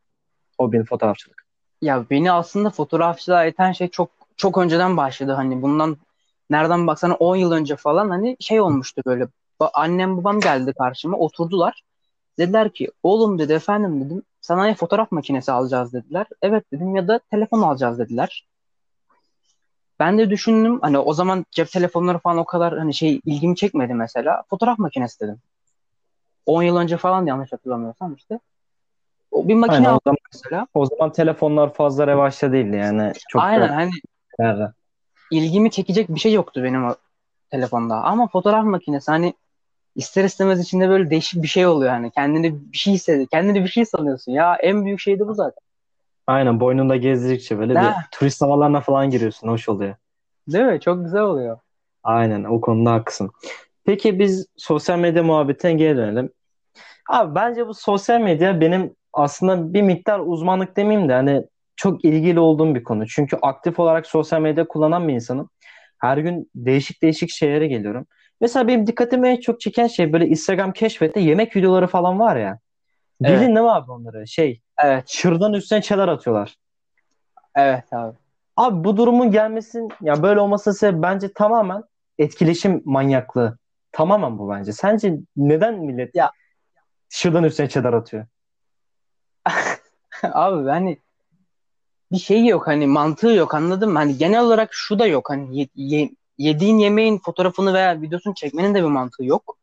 hobin 0.58 0.84
fotoğrafçılık? 0.84 1.46
Ya 1.82 2.04
beni 2.10 2.32
aslında 2.32 2.70
fotoğrafçılığa 2.70 3.44
iten 3.44 3.72
şey 3.72 3.88
çok 3.88 4.15
çok 4.36 4.58
önceden 4.58 4.96
başladı. 4.96 5.32
Hani 5.32 5.62
bundan 5.62 5.96
nereden 6.50 6.86
baksana 6.86 7.14
10 7.14 7.36
yıl 7.36 7.52
önce 7.52 7.76
falan 7.76 8.10
hani 8.10 8.36
şey 8.40 8.60
olmuştu 8.60 9.02
böyle. 9.06 9.28
Annem 9.74 10.16
babam 10.16 10.40
geldi 10.40 10.74
karşıma 10.78 11.18
oturdular. 11.18 11.82
Dediler 12.38 12.72
ki 12.72 12.90
oğlum 13.02 13.38
dedi 13.38 13.52
efendim 13.52 14.04
dedim 14.04 14.22
sana 14.40 14.68
ya 14.68 14.74
fotoğraf 14.74 15.12
makinesi 15.12 15.52
alacağız 15.52 15.92
dediler. 15.92 16.26
Evet 16.42 16.64
dedim 16.72 16.96
ya 16.96 17.08
da 17.08 17.20
telefon 17.30 17.62
alacağız 17.62 17.98
dediler. 17.98 18.46
Ben 20.00 20.18
de 20.18 20.30
düşündüm 20.30 20.78
hani 20.82 20.98
o 20.98 21.12
zaman 21.12 21.46
cep 21.50 21.70
telefonları 21.70 22.18
falan 22.18 22.38
o 22.38 22.44
kadar 22.44 22.78
hani 22.78 22.94
şey 22.94 23.20
ilgimi 23.24 23.56
çekmedi 23.56 23.94
mesela. 23.94 24.42
Fotoğraf 24.50 24.78
makinesi 24.78 25.20
dedim. 25.20 25.38
10 26.46 26.62
yıl 26.62 26.76
önce 26.76 26.96
falan 26.96 27.26
yanlış 27.26 27.52
hatırlamıyorsam 27.52 28.14
işte. 28.14 28.40
O 29.30 29.48
bir 29.48 29.54
makine 29.54 29.76
Aynen, 29.76 29.88
o 29.88 29.92
aldım 29.92 30.02
zaman, 30.04 30.16
mesela. 30.32 30.66
o 30.74 30.86
zaman 30.86 31.12
telefonlar 31.12 31.72
fazla 31.72 32.06
revaçta 32.06 32.52
değildi 32.52 32.76
yani. 32.76 33.12
Çok 33.28 33.42
Aynen 33.42 33.68
da 33.68 33.76
hani 33.76 33.90
nerede? 34.38 34.72
ilgimi 35.30 35.70
çekecek 35.70 36.08
bir 36.08 36.20
şey 36.20 36.32
yoktu 36.32 36.62
benim 36.64 36.84
o 36.84 36.94
telefonda. 37.50 37.94
Ama 37.94 38.28
fotoğraf 38.28 38.64
makinesi 38.64 39.10
hani 39.10 39.34
ister 39.94 40.24
istemez 40.24 40.60
içinde 40.60 40.88
böyle 40.88 41.10
değişik 41.10 41.42
bir 41.42 41.48
şey 41.48 41.66
oluyor 41.66 41.90
hani. 41.92 42.10
Kendini 42.10 42.72
bir 42.72 42.78
şey 42.78 42.94
hissediyor. 42.94 43.26
Kendini 43.30 43.64
bir 43.64 43.68
şey 43.68 43.84
sanıyorsun. 43.84 44.32
Ya 44.32 44.54
en 44.56 44.84
büyük 44.84 45.00
şey 45.00 45.18
de 45.18 45.26
bu 45.28 45.34
zaten. 45.34 45.60
Aynen 46.26 46.60
boynunda 46.60 46.96
gezdikçe 46.96 47.58
böyle 47.58 47.72
bir 47.72 47.78
Ha. 47.80 47.94
turist 48.12 48.42
havalarına 48.42 48.80
falan 48.80 49.10
giriyorsun. 49.10 49.48
Hoş 49.48 49.68
oluyor. 49.68 49.94
Değil 50.48 50.64
mi? 50.64 50.80
Çok 50.80 51.04
güzel 51.04 51.20
oluyor. 51.22 51.58
Aynen 52.02 52.44
o 52.44 52.60
konuda 52.60 52.92
haklısın. 52.92 53.30
Peki 53.84 54.18
biz 54.18 54.46
sosyal 54.56 54.98
medya 54.98 55.22
muhabbetine 55.22 55.72
geri 55.72 55.96
dönelim. 55.96 56.32
Abi 57.10 57.34
bence 57.34 57.66
bu 57.66 57.74
sosyal 57.74 58.20
medya 58.20 58.60
benim 58.60 58.94
aslında 59.12 59.74
bir 59.74 59.82
miktar 59.82 60.20
uzmanlık 60.20 60.76
demeyeyim 60.76 61.08
de 61.08 61.12
hani 61.12 61.44
çok 61.76 62.04
ilgili 62.04 62.40
olduğum 62.40 62.74
bir 62.74 62.84
konu. 62.84 63.06
Çünkü 63.06 63.36
aktif 63.42 63.80
olarak 63.80 64.06
sosyal 64.06 64.40
medya 64.40 64.68
kullanan 64.68 65.08
bir 65.08 65.14
insanım. 65.14 65.50
Her 65.98 66.18
gün 66.18 66.50
değişik 66.54 67.02
değişik 67.02 67.30
şeylere 67.30 67.66
geliyorum. 67.66 68.06
Mesela 68.40 68.68
benim 68.68 68.86
dikkatimi 68.86 69.28
en 69.28 69.40
çok 69.40 69.60
çeken 69.60 69.86
şey 69.86 70.12
böyle 70.12 70.26
Instagram 70.28 70.72
keşfette 70.72 71.20
yemek 71.20 71.56
videoları 71.56 71.86
falan 71.86 72.18
var 72.18 72.36
ya. 72.36 72.58
Evet. 73.24 73.40
Bildin 73.40 73.52
mi 73.52 73.70
abi 73.70 73.90
onları? 73.92 74.26
Şey, 74.28 74.60
Evet. 74.84 75.04
şırdan 75.08 75.52
üstüne 75.52 75.82
çedar 75.82 76.08
atıyorlar. 76.08 76.56
Evet 77.56 77.92
abi. 77.92 78.16
Abi 78.56 78.84
bu 78.84 78.96
durumun 78.96 79.30
gelmesin 79.30 79.88
ya 80.00 80.22
böyle 80.22 80.40
olmasının 80.40 80.74
sebebi 80.74 81.02
bence 81.02 81.32
tamamen 81.32 81.82
etkileşim 82.18 82.82
manyaklığı. 82.84 83.58
Tamamen 83.92 84.38
bu 84.38 84.50
bence. 84.50 84.72
Sence 84.72 85.14
neden 85.36 85.74
millet 85.78 86.14
Ya- 86.14 86.30
şırdan 87.08 87.44
üstüne 87.44 87.68
çedar 87.68 87.92
atıyor? 87.92 88.26
Abi 90.22 90.68
hani 90.68 90.98
bir 92.12 92.18
şey 92.18 92.46
yok 92.46 92.66
hani 92.66 92.86
mantığı 92.86 93.28
yok 93.28 93.54
anladın 93.54 93.92
mı? 93.92 93.98
Hani 93.98 94.18
genel 94.18 94.42
olarak 94.42 94.74
şu 94.74 94.98
da 94.98 95.06
yok 95.06 95.30
hani 95.30 95.58
ye- 95.58 95.68
ye- 95.74 96.10
yediğin 96.38 96.78
yemeğin 96.78 97.18
fotoğrafını 97.18 97.74
veya 97.74 98.00
videosunu 98.00 98.34
çekmenin 98.34 98.74
de 98.74 98.82
bir 98.82 98.88
mantığı 98.88 99.24
yok. 99.24 99.58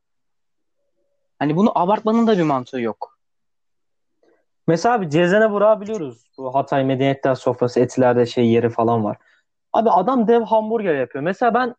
Hani 1.39 1.55
bunu 1.55 1.79
abartmanın 1.79 2.27
da 2.27 2.37
bir 2.37 2.43
mantığı 2.43 2.81
yok. 2.81 3.17
Mesela 4.67 4.95
abi 4.95 5.09
Cezene 5.09 5.51
Burak'ı 5.51 5.81
biliyoruz. 5.81 6.23
Bu 6.37 6.55
Hatay 6.55 6.83
Medeniyetler 6.83 7.35
Sofrası 7.35 7.79
Etiler'de 7.79 8.25
şey 8.25 8.47
yeri 8.47 8.69
falan 8.69 9.03
var. 9.03 9.17
Abi 9.73 9.89
adam 9.89 10.27
dev 10.27 10.41
hamburger 10.41 10.95
yapıyor. 10.95 11.23
Mesela 11.23 11.53
ben 11.53 11.75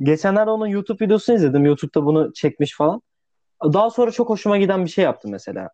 geçenlerde 0.00 0.50
onun 0.50 0.66
YouTube 0.66 1.04
videosunu 1.04 1.36
izledim. 1.36 1.64
YouTube'da 1.66 2.06
bunu 2.06 2.32
çekmiş 2.32 2.76
falan. 2.76 3.02
Daha 3.64 3.90
sonra 3.90 4.10
çok 4.10 4.28
hoşuma 4.28 4.58
giden 4.58 4.84
bir 4.84 4.90
şey 4.90 5.04
yaptı 5.04 5.28
mesela. 5.28 5.70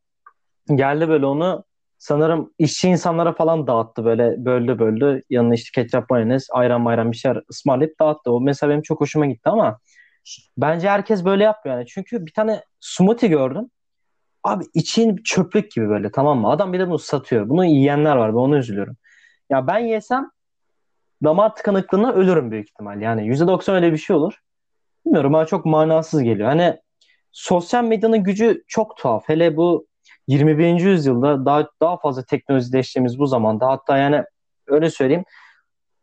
Geldi 0.75 1.09
böyle 1.09 1.27
onu 1.27 1.65
sanırım 1.99 2.53
işçi 2.59 2.89
insanlara 2.89 3.33
falan 3.33 3.67
dağıttı 3.67 4.05
böyle 4.05 4.45
böldü 4.45 4.79
böldü. 4.79 5.23
Yanına 5.31 5.55
işte 5.55 5.83
ketçap 5.83 6.11
mayonez 6.11 6.47
ayran 6.51 6.81
mayran 6.81 7.13
bir 7.13 7.17
şeyler 7.17 7.43
ısmarlayıp 7.51 8.01
dağıttı. 8.01 8.33
O 8.33 8.41
mesela 8.41 8.71
benim 8.71 8.83
çok 8.83 9.01
hoşuma 9.01 9.27
gitti 9.27 9.49
ama 9.49 9.79
bence 10.57 10.89
herkes 10.89 11.25
böyle 11.25 11.45
yapmıyor 11.45 11.79
yani. 11.79 11.87
Çünkü 11.87 12.27
bir 12.27 12.33
tane 12.33 12.63
smoothie 12.81 13.29
gördüm. 13.29 13.71
Abi 14.45 14.65
için 14.75 15.17
çöplük 15.17 15.73
gibi 15.73 15.89
böyle 15.89 16.11
tamam 16.11 16.39
mı? 16.39 16.51
Adam 16.51 16.73
bir 16.73 16.79
de 16.79 16.89
bunu 16.89 16.99
satıyor. 16.99 17.49
Bunu 17.49 17.65
yiyenler 17.65 18.17
var. 18.17 18.33
Ben 18.33 18.39
ona 18.39 18.57
üzülüyorum. 18.57 18.97
Ya 19.51 19.67
ben 19.67 19.79
yesem 19.79 20.31
damar 21.25 21.57
tıkanıklığına 21.57 22.13
ölürüm 22.13 22.51
büyük 22.51 22.69
ihtimal. 22.69 23.01
Yani 23.01 23.27
%90 23.27 23.75
öyle 23.75 23.93
bir 23.93 23.99
şey 23.99 24.17
olur. 24.17 24.39
Bilmiyorum 25.07 25.33
bana 25.33 25.47
çok 25.47 25.67
manasız 25.67 26.23
geliyor. 26.23 26.49
Hani 26.49 26.81
sosyal 27.33 27.85
medyanın 27.85 28.23
gücü 28.23 28.65
çok 28.69 28.97
tuhaf. 28.97 29.29
Hele 29.29 29.57
bu 29.57 29.88
21. 30.29 30.81
yüzyılda 30.81 31.47
daha 31.47 31.69
daha 31.83 31.97
fazla 31.97 32.23
teknolojileştiğimiz 32.23 33.19
bu 33.19 33.27
zamanda 33.27 33.67
hatta 33.67 33.97
yani 33.97 34.25
öyle 34.67 34.91
söyleyeyim 34.91 35.25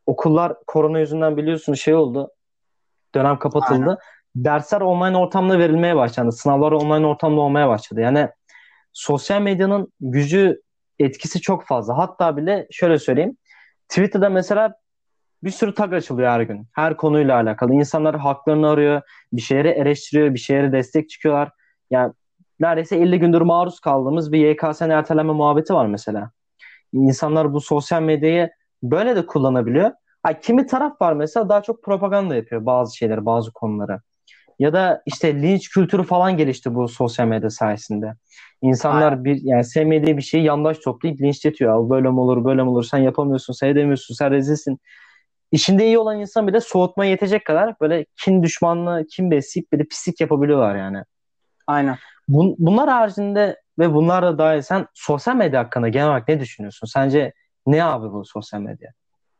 okullar 0.06 0.56
korona 0.68 1.00
yüzünden 1.00 1.38
biliyorsunuz 1.38 1.80
şey 1.80 1.96
oldu. 1.96 2.32
Dönem 3.16 3.40
kapatıldı. 3.40 3.98
Dersler 4.36 4.82
online 4.82 5.18
ortamda 5.18 5.60
verilmeye 5.60 5.96
başlandı. 5.96 6.32
Sınavlar 6.32 6.72
online 6.72 7.08
ortamda 7.08 7.42
olmaya 7.42 7.70
başladı. 7.70 8.02
Yani 8.02 8.30
sosyal 8.94 9.42
medyanın 9.42 9.94
gücü 10.00 10.62
etkisi 11.00 11.42
çok 11.42 11.66
fazla. 11.66 11.98
Hatta 11.98 12.38
bile 12.38 12.68
şöyle 12.72 13.00
söyleyeyim. 13.00 13.38
Twitter'da 13.90 14.30
mesela 14.30 14.76
bir 15.44 15.50
sürü 15.52 15.74
tag 15.74 15.94
açılıyor 15.94 16.30
her 16.30 16.42
gün. 16.42 16.68
Her 16.74 16.98
konuyla 16.98 17.36
alakalı. 17.36 17.74
İnsanlar 17.74 18.16
haklarını 18.16 18.70
arıyor. 18.70 19.02
Bir 19.34 19.42
şeyleri 19.42 19.68
eleştiriyor. 19.68 20.34
Bir 20.34 20.40
şeylere 20.40 20.72
destek 20.72 21.10
çıkıyorlar. 21.10 21.52
Yani 21.92 22.14
neredeyse 22.60 22.96
50 22.96 23.20
gündür 23.20 23.42
maruz 23.42 23.80
kaldığımız 23.80 24.32
bir 24.32 24.50
YKS'nin 24.50 24.90
ertelenme 24.90 25.34
muhabbeti 25.34 25.74
var 25.74 25.86
mesela. 25.86 26.32
İnsanlar 26.94 27.54
bu 27.54 27.62
sosyal 27.62 28.02
medyayı 28.02 28.50
böyle 28.84 29.16
de 29.16 29.26
kullanabiliyor. 29.26 29.92
Ha, 30.24 30.40
kimi 30.40 30.66
taraf 30.66 31.02
var 31.02 31.14
mesela 31.14 31.50
daha 31.50 31.62
çok 31.62 31.84
propaganda 31.84 32.36
yapıyor 32.36 32.66
bazı 32.66 32.98
şeyleri, 32.98 33.26
bazı 33.26 33.52
konuları. 33.52 34.00
Ya 34.60 34.74
da 34.74 35.02
işte 35.06 35.42
linç 35.42 35.70
kültürü 35.70 36.04
falan 36.04 36.38
gelişti 36.38 36.76
bu 36.76 36.88
sosyal 36.88 37.28
medya 37.28 37.50
sayesinde. 37.50 38.14
İnsanlar 38.62 39.24
bir 39.24 39.40
yani 39.44 39.64
sevmediği 39.64 40.18
bir 40.18 40.22
şeyi 40.22 40.44
yandaş 40.44 40.80
toplayıp 40.80 41.22
linçletiyor. 41.22 41.90
Böyle 41.90 42.10
mi 42.10 42.20
olur, 42.20 42.46
böyle 42.46 42.64
mi 42.64 42.70
olur? 42.70 42.84
Sen 42.84 42.98
yapamıyorsun, 42.98 43.54
sen 43.54 43.68
edemiyorsun, 43.68 44.16
sen 44.16 44.32
rezilsin. 44.32 44.80
İşinde 45.52 45.86
iyi 45.86 46.00
olan 46.00 46.20
insan 46.20 46.48
bile 46.48 46.62
soğutmaya 46.62 47.12
yetecek 47.12 47.46
kadar 47.46 47.76
böyle 47.82 48.06
kin 48.24 48.44
düşmanlığı, 48.44 49.06
kin 49.12 49.32
besleyip 49.32 49.72
bir 49.72 49.80
de 49.80 49.84
pislik 49.84 50.22
yapabiliyorlar 50.22 50.76
yani. 50.76 51.04
Aynen. 51.68 51.98
Bun- 52.30 52.56
bunlar 52.60 52.90
haricinde 52.90 53.62
ve 53.80 53.94
bunlar 53.94 54.24
da 54.24 54.38
dahil 54.38 54.62
sen 54.62 54.88
sosyal 54.94 55.36
medya 55.36 55.60
hakkında 55.60 55.90
genel 55.90 56.08
olarak 56.08 56.28
ne 56.28 56.40
düşünüyorsun? 56.40 56.88
Sence 56.88 57.34
ne 57.66 57.84
abi 57.84 58.12
bu 58.12 58.26
sosyal 58.26 58.60
medya? 58.60 58.92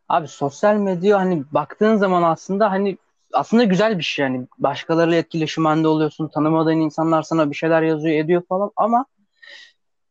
Abi 0.10 0.28
sosyal 0.28 0.76
medya 0.76 1.20
hani 1.20 1.44
baktığın 1.52 1.96
zaman 1.96 2.24
aslında 2.24 2.72
hani 2.72 2.98
aslında 3.34 3.64
güzel 3.64 3.98
bir 3.98 4.04
şey 4.04 4.24
yani 4.24 4.48
başkalarıyla 4.58 5.18
etkileşim 5.18 5.66
halinde 5.66 5.88
oluyorsun 5.88 6.28
tanımadığın 6.28 6.80
insanlar 6.80 7.22
sana 7.24 7.50
bir 7.52 7.56
şeyler 7.56 7.82
yazıyor 7.82 8.16
ediyor 8.16 8.42
falan 8.50 8.72
ama 8.76 9.06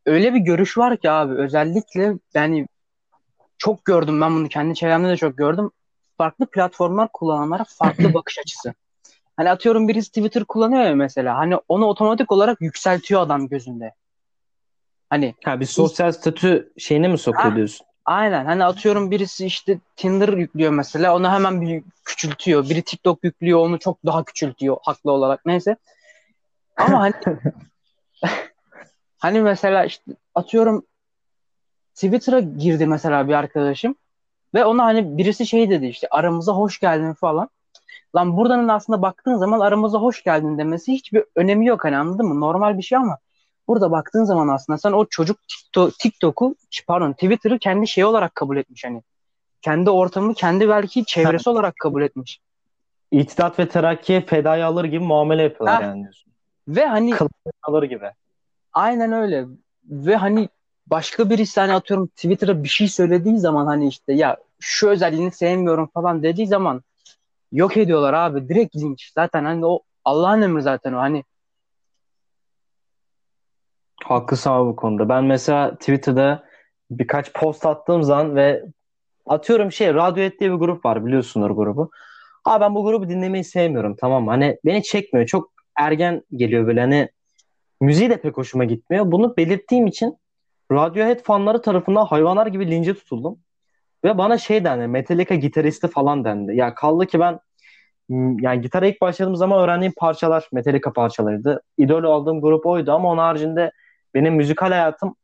öyle 0.06 0.34
bir 0.34 0.40
görüş 0.40 0.78
var 0.78 0.96
ki 0.96 1.10
abi 1.10 1.34
özellikle 1.34 2.14
yani 2.34 2.66
çok 3.58 3.84
gördüm 3.84 4.20
ben 4.20 4.34
bunu 4.34 4.48
kendi 4.48 4.74
çevremde 4.74 5.08
de 5.08 5.16
çok 5.16 5.38
gördüm 5.38 5.70
farklı 6.18 6.46
platformlar 6.46 7.08
kullananlara 7.12 7.64
farklı 7.68 8.14
bakış 8.14 8.38
açısı. 8.38 8.74
Hani 9.36 9.50
atıyorum 9.50 9.88
birisi 9.88 10.08
Twitter 10.08 10.44
kullanıyor 10.44 10.82
ya 10.84 10.94
mesela 10.94 11.38
hani 11.38 11.56
onu 11.68 11.86
otomatik 11.86 12.32
olarak 12.32 12.60
yükseltiyor 12.60 13.20
adam 13.20 13.48
gözünde. 13.48 13.92
Hani 15.10 15.34
Ha 15.44 15.60
bir 15.60 15.66
sosyal 15.66 16.12
statü 16.12 16.72
şeyine 16.78 17.08
mi 17.08 17.18
sokuyor 17.18 17.50
Ha. 17.50 17.56
diyorsun? 17.56 17.86
Aynen 18.04 18.44
hani 18.44 18.64
atıyorum 18.64 19.10
birisi 19.10 19.46
işte 19.46 19.78
Tinder 19.96 20.28
yüklüyor 20.28 20.72
mesela 20.72 21.16
onu 21.16 21.30
hemen 21.30 21.60
bir 21.60 21.82
küçültüyor. 22.04 22.68
Biri 22.68 22.82
TikTok 22.82 23.24
yüklüyor 23.24 23.58
onu 23.58 23.78
çok 23.78 23.98
daha 24.06 24.24
küçültüyor 24.24 24.76
haklı 24.82 25.10
olarak 25.12 25.46
neyse. 25.46 25.76
Ama 26.76 27.00
hani 27.00 27.12
hani 29.18 29.40
mesela 29.40 29.84
işte 29.84 30.02
atıyorum 30.34 30.86
Twitter'a 31.94 32.40
girdi 32.40 32.86
mesela 32.86 33.28
bir 33.28 33.32
arkadaşım 33.32 33.94
ve 34.54 34.64
ona 34.64 34.84
hani 34.84 35.18
birisi 35.18 35.46
şey 35.46 35.70
dedi 35.70 35.86
işte 35.86 36.06
aramıza 36.10 36.52
hoş 36.52 36.80
geldin 36.80 37.12
falan. 37.12 37.48
Lan 38.16 38.36
buradan 38.36 38.68
aslında 38.68 39.02
baktığın 39.02 39.36
zaman 39.36 39.60
aramıza 39.60 39.98
hoş 39.98 40.22
geldin 40.24 40.58
demesi 40.58 40.92
hiçbir 40.92 41.24
önemi 41.36 41.66
yok 41.66 41.84
hani 41.84 41.96
anladın 41.96 42.26
mı? 42.26 42.40
Normal 42.40 42.78
bir 42.78 42.82
şey 42.82 42.98
ama 42.98 43.18
burada 43.68 43.90
baktığın 43.90 44.24
zaman 44.24 44.48
aslında 44.48 44.78
sen 44.78 44.92
o 44.92 45.04
çocuk 45.10 45.38
TikTok, 45.48 45.98
TikTok'u 45.98 46.54
pardon 46.86 47.12
Twitter'ı 47.12 47.58
kendi 47.58 47.88
şey 47.88 48.04
olarak 48.04 48.34
kabul 48.34 48.56
etmiş 48.56 48.84
hani. 48.84 49.02
Kendi 49.62 49.90
ortamı, 49.90 50.34
kendi 50.34 50.68
belki 50.68 51.04
çevresi 51.04 51.50
olarak 51.50 51.76
kabul 51.76 52.02
etmiş. 52.02 52.40
İtidat 53.10 53.58
ve 53.58 53.68
terakkiye 53.68 54.20
fedaya 54.20 54.66
alır 54.66 54.84
gibi 54.84 55.04
muamele 55.04 55.42
yapıyorlar 55.42 55.82
Ha. 55.82 55.88
yani 55.88 56.02
diyorsun. 56.02 56.32
Ve 56.68 56.86
hani 56.86 57.10
Kıl- 57.10 57.28
Alır 57.62 57.82
gibi. 57.82 58.10
aynen 58.72 59.12
öyle. 59.12 59.46
Ve 59.84 60.16
hani 60.16 60.48
başka 60.86 61.30
birisi 61.30 61.60
hani 61.60 61.72
atıyorum 61.72 62.06
Twitter'a 62.06 62.62
bir 62.64 62.68
şey 62.68 62.88
söylediği 62.88 63.38
zaman 63.38 63.66
hani 63.66 63.88
işte 63.88 64.12
ya 64.12 64.36
şu 64.60 64.88
özelliğini 64.88 65.32
sevmiyorum 65.32 65.86
falan 65.94 66.22
dediği 66.22 66.46
zaman 66.46 66.82
yok 67.54 67.76
ediyorlar 67.76 68.12
abi. 68.12 68.48
Direkt 68.48 68.76
linç. 68.76 69.12
Zaten 69.14 69.44
hani 69.44 69.66
o 69.66 69.80
Allah'ın 70.04 70.42
emri 70.42 70.62
zaten 70.62 70.92
o 70.92 70.98
hani 70.98 71.24
Haklısın 74.04 74.50
abi 74.50 74.68
bu 74.68 74.76
konuda. 74.76 75.08
Ben 75.08 75.24
mesela 75.24 75.74
Twitter'da 75.74 76.44
birkaç 76.90 77.32
post 77.32 77.66
attığım 77.66 78.02
zaman 78.02 78.36
ve 78.36 78.64
atıyorum 79.26 79.72
şey 79.72 79.94
Radiohead 79.94 80.38
diye 80.40 80.52
bir 80.52 80.56
grup 80.56 80.84
var 80.84 81.06
biliyorsunuz 81.06 81.56
grubu. 81.56 81.90
Abi 82.44 82.60
ben 82.60 82.74
bu 82.74 82.84
grubu 82.84 83.08
dinlemeyi 83.08 83.44
sevmiyorum 83.44 83.96
tamam? 83.96 84.28
Hani 84.28 84.58
beni 84.64 84.82
çekmiyor. 84.82 85.26
Çok 85.26 85.52
ergen 85.78 86.22
geliyor 86.36 86.66
böyle 86.66 86.80
hani 86.80 87.08
müziği 87.80 88.10
de 88.10 88.20
pek 88.20 88.36
hoşuma 88.36 88.64
gitmiyor. 88.64 89.12
Bunu 89.12 89.36
belirttiğim 89.36 89.86
için 89.86 90.18
Radiohead 90.72 91.22
fanları 91.22 91.62
tarafından 91.62 92.04
hayvanlar 92.04 92.46
gibi 92.46 92.70
lince 92.70 92.94
tutuldum. 92.94 93.38
Ve 94.04 94.18
bana 94.18 94.38
şey 94.38 94.64
dendi 94.64 94.86
Metallica 94.86 95.34
gitaristi 95.34 95.88
falan 95.88 96.24
dendi. 96.24 96.56
Ya 96.56 96.74
kaldı 96.74 97.06
ki 97.06 97.20
ben 97.20 97.40
yani 98.40 98.60
gitara 98.60 98.86
ilk 98.86 99.00
başladığım 99.00 99.36
zaman 99.36 99.60
öğrendiğim 99.60 99.92
parçalar 99.96 100.48
Metallica 100.52 100.92
parçalarıydı. 100.92 101.62
İdol 101.78 102.04
aldığım 102.04 102.40
grup 102.40 102.66
oydu 102.66 102.92
ama 102.92 103.08
onun 103.10 103.18
haricinde 103.18 103.72
benim 104.14 104.34
müzikal 104.34 104.68
hayatım 104.68 105.16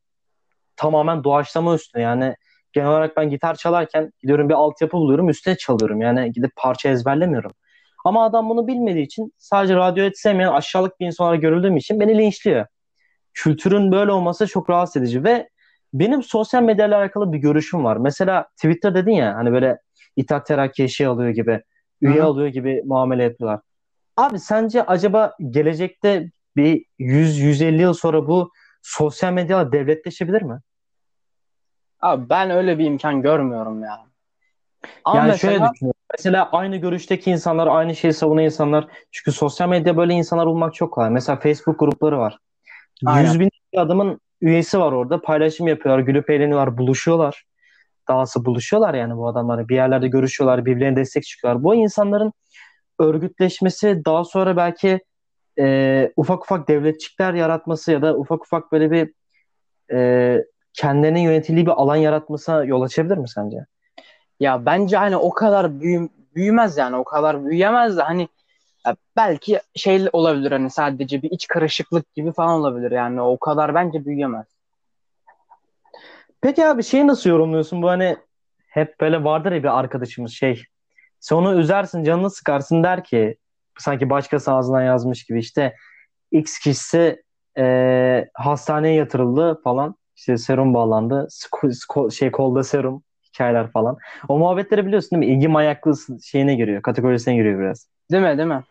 tamamen 0.76 1.24
doğaçlama 1.24 1.74
üstüne. 1.74 2.02
Yani 2.02 2.34
genel 2.72 2.88
olarak 2.88 3.16
ben 3.16 3.30
gitar 3.30 3.54
çalarken 3.54 4.12
gidiyorum 4.22 4.48
bir 4.48 4.54
altyapı 4.54 4.96
buluyorum 4.96 5.28
üstüne 5.28 5.56
çalıyorum. 5.56 6.00
Yani 6.00 6.32
gidip 6.32 6.56
parça 6.56 6.88
ezberlemiyorum. 6.88 7.52
Ama 8.04 8.24
adam 8.24 8.48
bunu 8.48 8.66
bilmediği 8.66 9.04
için 9.04 9.32
sadece 9.38 9.76
radyo 9.76 10.04
et 10.04 10.18
sevmeyen 10.18 10.52
aşağılık 10.52 11.00
bir 11.00 11.06
insan 11.06 11.26
olarak 11.26 11.42
görüldüğüm 11.42 11.76
için 11.76 12.00
beni 12.00 12.18
linçliyor. 12.18 12.66
Kültürün 13.34 13.92
böyle 13.92 14.12
olması 14.12 14.46
çok 14.46 14.70
rahatsız 14.70 15.02
edici 15.02 15.24
ve 15.24 15.48
benim 15.94 16.22
sosyal 16.22 16.62
medyayla 16.62 16.98
alakalı 16.98 17.32
bir 17.32 17.38
görüşüm 17.38 17.84
var. 17.84 17.96
Mesela 17.96 18.48
Twitter 18.56 18.94
dedin 18.94 19.12
ya 19.12 19.34
hani 19.34 19.52
böyle 19.52 19.78
İttihat 20.16 20.46
Terakki 20.46 20.88
şey 20.88 21.06
alıyor 21.06 21.30
gibi, 21.30 21.62
üye 22.00 22.14
Hı-hı. 22.14 22.24
alıyor 22.24 22.48
gibi 22.48 22.82
muamele 22.84 23.22
yapıyorlar. 23.22 23.60
Abi 24.16 24.38
sence 24.38 24.86
acaba 24.86 25.34
gelecekte 25.50 26.30
bir 26.56 26.84
100-150 26.98 27.80
yıl 27.80 27.94
sonra 27.94 28.28
bu 28.28 28.50
sosyal 28.82 29.32
medya 29.32 29.72
devletleşebilir 29.72 30.42
mi? 30.42 30.60
Abi 32.00 32.30
ben 32.30 32.50
öyle 32.50 32.78
bir 32.78 32.84
imkan 32.84 33.22
görmüyorum 33.22 33.82
ya. 33.82 33.98
Ama 35.04 35.16
yani 35.16 35.28
mesela... 35.28 35.52
şöyle 35.52 35.72
düşünüyorum. 35.72 36.00
Mesela 36.18 36.50
aynı 36.52 36.76
görüşteki 36.76 37.30
insanlar, 37.30 37.66
aynı 37.66 37.96
şeyi 37.96 38.12
savunan 38.12 38.44
insanlar. 38.44 38.86
Çünkü 39.10 39.32
sosyal 39.32 39.68
medya 39.68 39.96
böyle 39.96 40.12
insanlar 40.12 40.46
bulmak 40.46 40.74
çok 40.74 40.92
kolay. 40.92 41.10
Mesela 41.10 41.36
Facebook 41.36 41.78
grupları 41.78 42.18
var. 42.18 42.38
Aynen. 43.06 43.28
100 43.28 43.40
bin 43.40 43.50
adamın 43.76 44.20
üyesi 44.40 44.78
var 44.78 44.92
orada. 44.92 45.20
Paylaşım 45.20 45.68
yapıyorlar, 45.68 46.02
gülüp 46.02 46.30
eğleniyorlar, 46.30 46.78
buluşuyorlar. 46.78 47.44
Dahası 48.08 48.44
buluşuyorlar 48.44 48.94
yani 48.94 49.16
bu 49.16 49.28
adamlar. 49.28 49.68
Bir 49.68 49.74
yerlerde 49.74 50.08
görüşüyorlar, 50.08 50.66
birbirlerine 50.66 50.96
destek 50.96 51.24
çıkıyorlar. 51.24 51.64
Bu 51.64 51.74
insanların 51.74 52.32
örgütleşmesi 52.98 54.02
daha 54.04 54.24
sonra 54.24 54.56
belki 54.56 55.00
e, 55.58 56.12
ufak 56.16 56.42
ufak 56.42 56.68
devletçikler 56.68 57.34
yaratması 57.34 57.92
ya 57.92 58.02
da 58.02 58.16
ufak 58.16 58.42
ufak 58.42 58.72
böyle 58.72 58.90
bir 58.90 59.12
e, 59.92 60.38
kendilerine 60.72 61.22
yönetildiği 61.22 61.66
bir 61.66 61.70
alan 61.70 61.96
yaratmasına 61.96 62.64
yol 62.64 62.82
açabilir 62.82 63.18
mi 63.18 63.28
sence? 63.28 63.56
Ya 64.40 64.66
bence 64.66 64.96
hani 64.96 65.16
o 65.16 65.30
kadar 65.30 65.80
büyü, 65.80 66.08
büyümez 66.34 66.78
yani 66.78 66.96
o 66.96 67.04
kadar 67.04 67.44
büyüyemez 67.44 67.96
de 67.96 68.02
hani 68.02 68.28
belki 69.16 69.60
şey 69.74 70.08
olabilir 70.12 70.52
hani 70.52 70.70
sadece 70.70 71.22
bir 71.22 71.30
iç 71.30 71.46
karışıklık 71.46 72.14
gibi 72.14 72.32
falan 72.32 72.60
olabilir 72.60 72.90
yani 72.90 73.20
o 73.22 73.38
kadar 73.38 73.74
bence 73.74 74.04
büyüyemez. 74.04 74.46
Peki 76.40 76.66
abi 76.66 76.82
şeyi 76.82 77.06
nasıl 77.06 77.30
yorumluyorsun 77.30 77.82
bu 77.82 77.88
hani 77.88 78.16
hep 78.68 79.00
böyle 79.00 79.24
vardır 79.24 79.52
ya 79.52 79.62
bir 79.62 79.78
arkadaşımız 79.78 80.32
şey 80.32 80.62
sen 81.20 81.36
onu 81.36 81.60
üzersin 81.60 82.04
canını 82.04 82.30
sıkarsın 82.30 82.82
der 82.82 83.04
ki 83.04 83.36
sanki 83.78 84.10
başkası 84.10 84.52
ağzından 84.52 84.82
yazmış 84.82 85.24
gibi 85.24 85.38
işte 85.38 85.74
X 86.32 86.58
kişisi 86.58 87.22
e, 87.58 88.28
hastaneye 88.34 88.94
yatırıldı 88.94 89.60
falan 89.64 89.94
işte 90.16 90.36
serum 90.36 90.74
bağlandı 90.74 91.28
şey 92.10 92.30
kolda 92.30 92.64
serum 92.64 93.02
hikayeler 93.28 93.70
falan. 93.70 93.98
O 94.28 94.38
muhabbetleri 94.38 94.86
biliyorsun 94.86 95.10
değil 95.10 95.30
mi? 95.30 95.36
İlgi 95.36 95.48
manyaklığı 95.48 95.94
şeyine 96.24 96.54
giriyor. 96.54 96.82
Kategorisine 96.82 97.34
giriyor 97.34 97.60
biraz. 97.60 97.88
Değil 98.10 98.22
mi? 98.22 98.38
Değil 98.38 98.48
mi? 98.48 98.62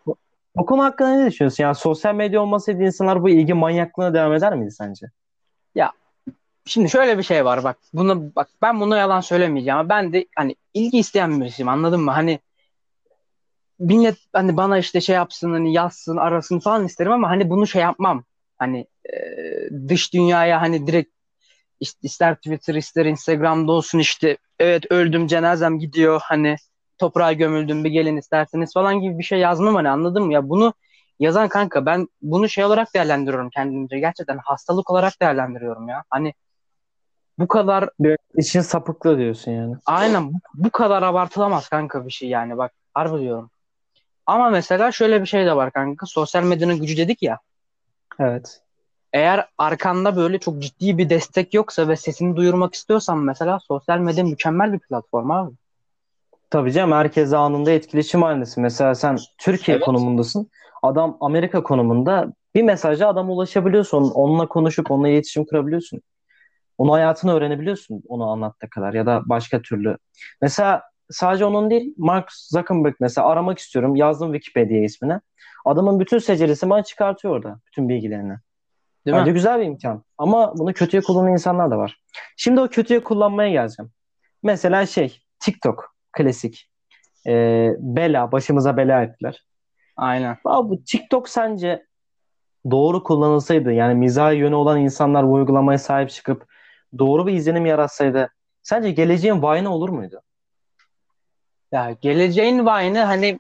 O 0.56 0.66
konu 0.66 0.84
hakkında 0.84 1.16
ne 1.16 1.32
düşünüyorsun? 1.32 1.64
Yani 1.64 1.76
sosyal 1.76 2.16
medya 2.16 2.42
olmasaydı 2.42 2.84
insanlar 2.84 3.24
bu 3.24 3.30
ilgi 3.30 3.54
manyaklığına 3.54 4.14
devam 4.14 4.34
eder 4.34 4.56
miydi 4.56 4.72
sence? 4.72 5.06
Ya 5.76 5.92
şimdi 6.66 6.90
şöyle 6.90 7.18
bir 7.18 7.24
şey 7.24 7.46
var 7.46 7.64
bak. 7.64 7.78
Bunu 7.94 8.36
bak 8.36 8.50
ben 8.62 8.80
bunu 8.80 8.98
yalan 8.98 9.22
söylemeyeceğim 9.22 9.80
ama 9.80 9.90
ben 9.90 10.14
de 10.14 10.26
hani 10.36 10.56
ilgi 10.74 10.98
isteyen 10.98 11.42
birisiyim 11.42 11.70
anladın 11.70 12.02
mı? 12.02 12.12
Hani 12.12 12.40
millet 13.80 14.18
hani 14.34 14.58
bana 14.58 14.78
işte 14.78 15.02
şey 15.02 15.16
yapsın 15.16 15.52
hani 15.52 15.74
yazsın 15.74 16.18
arasın 16.18 16.60
falan 16.60 16.86
isterim 16.86 17.12
ama 17.12 17.30
hani 17.30 17.50
bunu 17.50 17.68
şey 17.68 17.82
yapmam. 17.82 18.24
Hani 18.58 18.88
e, 19.06 19.16
dış 19.88 20.14
dünyaya 20.14 20.62
hani 20.62 20.88
direkt 20.88 21.12
işte 21.80 22.00
ister 22.04 22.36
Twitter 22.36 22.76
ister 22.76 23.06
Instagram'da 23.06 23.72
olsun 23.72 24.00
işte 24.00 24.38
evet 24.60 24.92
öldüm 24.92 25.28
cenazem 25.28 25.80
gidiyor 25.80 26.22
hani 26.24 26.56
toprağa 27.00 27.34
gömüldüm 27.34 27.84
bir 27.84 27.90
gelin 27.90 28.18
isterseniz 28.18 28.74
falan 28.74 29.00
gibi 29.00 29.18
bir 29.18 29.24
şey 29.24 29.40
yazmam 29.40 29.76
hani 29.76 29.90
anladın 29.90 30.24
mı? 30.24 30.34
Ya 30.34 30.50
bunu 30.50 30.74
yazan 31.20 31.48
kanka 31.48 31.86
ben 31.86 32.08
bunu 32.22 32.50
şey 32.50 32.64
olarak 32.64 32.94
değerlendiriyorum 32.94 33.50
kendimce. 33.50 34.00
Gerçekten 34.00 34.38
hastalık 34.38 34.90
olarak 34.90 35.22
değerlendiriyorum 35.22 35.88
ya. 35.88 36.04
Hani 36.10 36.34
bu 37.40 37.48
kadar 37.48 37.90
bir 38.00 38.18
için 38.36 38.62
sapıklı 38.62 39.18
diyorsun 39.18 39.52
yani. 39.52 39.76
Aynen 39.86 40.34
bu, 40.34 40.38
bu 40.54 40.70
kadar 40.70 41.04
abartılamaz 41.04 41.70
kanka 41.70 42.06
bir 42.06 42.12
şey 42.12 42.30
yani 42.30 42.58
bak 42.58 42.72
harbi 42.94 43.22
diyorum. 43.22 43.50
Ama 44.26 44.50
mesela 44.50 44.92
şöyle 44.92 45.22
bir 45.22 45.26
şey 45.26 45.46
de 45.46 45.56
var 45.56 45.72
kanka. 45.72 46.06
Sosyal 46.06 46.44
medyanın 46.44 46.80
gücü 46.82 46.98
dedik 46.98 47.24
ya. 47.24 47.40
Evet. 48.20 48.62
Eğer 49.14 49.48
arkanda 49.58 50.16
böyle 50.16 50.40
çok 50.40 50.60
ciddi 50.62 50.98
bir 50.98 51.10
destek 51.10 51.54
yoksa 51.54 51.88
ve 51.88 51.96
sesini 51.96 52.36
duyurmak 52.36 52.74
istiyorsan 52.74 53.18
mesela 53.18 53.60
sosyal 53.60 54.00
medya 54.00 54.24
mükemmel 54.24 54.74
bir 54.74 54.80
platform 54.80 55.32
abi. 55.32 55.56
Tabii 56.50 56.72
canım 56.72 56.92
herkese 56.92 57.38
anında 57.38 57.72
etkileşim 57.72 58.22
halindesin. 58.22 58.64
Mesela 58.64 58.96
sen 58.96 59.18
Türkiye 59.38 59.78
evet. 59.78 59.86
konumundasın. 59.86 60.50
Adam 60.84 61.18
Amerika 61.22 61.64
konumunda 61.64 62.34
bir 62.56 62.64
mesajla 62.64 63.08
adam 63.08 63.30
ulaşabiliyorsun. 63.30 64.12
Onunla 64.12 64.48
konuşup 64.48 64.92
onunla 64.92 65.10
iletişim 65.10 65.46
kurabiliyorsun. 65.46 66.02
Onun 66.78 66.92
hayatını 66.92 67.34
öğrenebiliyorsun 67.34 68.04
onu 68.08 68.30
anlattığı 68.30 68.70
kadar 68.70 68.94
ya 68.94 69.06
da 69.06 69.22
başka 69.26 69.62
türlü. 69.62 69.98
Mesela 70.42 70.84
sadece 71.10 71.46
onun 71.46 71.70
değil 71.70 71.94
Mark 71.98 72.32
Zuckerberg 72.32 72.96
mesela 73.00 73.28
aramak 73.28 73.60
istiyorum. 73.60 73.96
Yazdım 73.96 74.34
Wikipedia 74.34 74.78
ismine. 74.78 75.22
Adamın 75.66 76.00
bütün 76.00 76.18
seceresi 76.18 76.70
bana 76.70 76.84
çıkartıyor 76.84 77.36
orada. 77.36 77.60
Bütün 77.68 77.90
bilgilerini. 77.90 78.36
Değil 79.06 79.18
Bence 79.18 79.32
mi? 79.32 79.34
güzel 79.34 79.60
bir 79.60 79.66
imkan. 79.66 80.04
Ama 80.18 80.58
bunu 80.58 80.74
kötüye 80.74 81.02
kullanan 81.02 81.32
insanlar 81.32 81.72
da 81.72 81.78
var. 81.78 82.00
Şimdi 82.38 82.62
o 82.62 82.68
kötüye 82.68 83.04
kullanmaya 83.04 83.50
geleceğim. 83.50 83.92
Mesela 84.44 84.86
şey 84.86 85.20
TikTok 85.40 85.99
klasik. 86.12 86.70
Ee, 87.28 87.72
bela 87.80 88.32
başımıza 88.32 88.78
bela 88.78 89.04
ettiler. 89.04 89.46
Aynen. 89.98 90.38
Abi 90.46 90.70
bu 90.70 90.84
TikTok 90.84 91.30
sence 91.30 91.86
doğru 92.72 93.04
kullanılsaydı 93.04 93.74
yani 93.74 93.96
mizah 93.96 94.34
yönü 94.34 94.56
olan 94.56 94.80
insanlar 94.80 95.28
bu 95.28 95.34
uygulamaya 95.34 95.78
sahip 95.78 96.10
çıkıp 96.10 96.46
doğru 96.98 97.28
bir 97.28 97.34
izlenim 97.34 97.66
yaratsaydı 97.66 98.30
sence 98.64 98.92
geleceğin 98.92 99.42
Vine'ı 99.42 99.70
olur 99.70 99.90
muydu? 99.90 100.22
Ya 101.72 101.96
geleceğin 102.02 102.60
Vine'ı 102.60 103.04
hani 103.04 103.40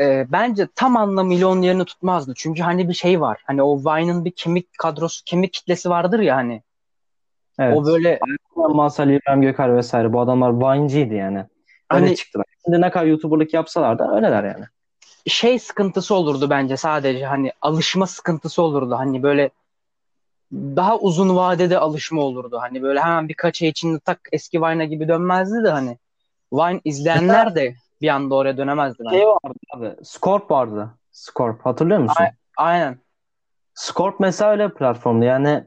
e, 0.00 0.26
bence 0.32 0.68
tam 0.74 0.96
anlamıyla 0.96 1.48
onun 1.48 1.62
yerini 1.62 1.84
tutmazdı. 1.84 2.32
Çünkü 2.36 2.62
hani 2.62 2.88
bir 2.88 2.94
şey 2.94 3.20
var. 3.20 3.42
Hani 3.46 3.62
o 3.62 3.78
Vine'ın 3.78 4.24
bir 4.24 4.30
kemik 4.30 4.78
kadrosu, 4.78 5.24
kemik 5.24 5.52
kitlesi 5.52 5.90
vardır 5.90 6.20
ya 6.20 6.36
hani. 6.36 6.62
Evet. 7.58 7.76
O 7.76 7.86
böyle 7.86 8.20
Masal 8.56 9.10
İbrahim 9.10 9.42
Gökar 9.42 9.76
vesaire 9.76 10.12
bu 10.12 10.20
adamlar 10.20 10.52
Vine'ciydi 10.52 11.14
yani. 11.14 11.44
Öyle 11.90 12.04
hani, 12.04 12.16
çıktılar. 12.16 12.46
Şimdi 12.64 12.80
ne 12.80 12.90
kadar 12.90 13.06
YouTuber'lık 13.06 13.54
yapsalar 13.54 13.98
da 13.98 14.14
öyleler 14.16 14.44
yani. 14.44 14.64
Şey 15.26 15.58
sıkıntısı 15.58 16.14
olurdu 16.14 16.50
bence 16.50 16.76
sadece 16.76 17.26
hani 17.26 17.52
alışma 17.60 18.06
sıkıntısı 18.06 18.62
olurdu. 18.62 18.94
Hani 18.98 19.22
böyle 19.22 19.50
daha 20.52 20.98
uzun 20.98 21.36
vadede 21.36 21.78
alışma 21.78 22.22
olurdu. 22.22 22.58
Hani 22.60 22.82
böyle 22.82 23.00
hemen 23.00 23.28
birkaç 23.28 23.62
ay 23.62 23.68
içinde 23.68 23.98
tak 23.98 24.20
eski 24.32 24.62
Vine'a 24.62 24.84
gibi 24.84 25.08
dönmezdi 25.08 25.64
de 25.64 25.70
hani. 25.70 25.98
Vine 26.52 26.80
izleyenler 26.84 27.54
de 27.54 27.74
bir 28.00 28.08
anda 28.08 28.34
oraya 28.34 28.56
dönemezdi. 28.56 29.02
Bence. 29.06 29.16
Şey 29.16 29.26
vardı 29.26 29.58
abi. 29.74 29.94
Scorp 30.04 30.50
vardı. 30.50 30.90
Scorp. 31.12 31.66
Hatırlıyor 31.66 32.00
musun? 32.00 32.24
A- 32.24 32.62
aynen. 32.64 32.98
Scorp 33.74 34.20
mesela 34.20 34.50
öyle 34.50 34.70
bir 34.70 34.74
platformdu. 34.74 35.24
Yani 35.24 35.64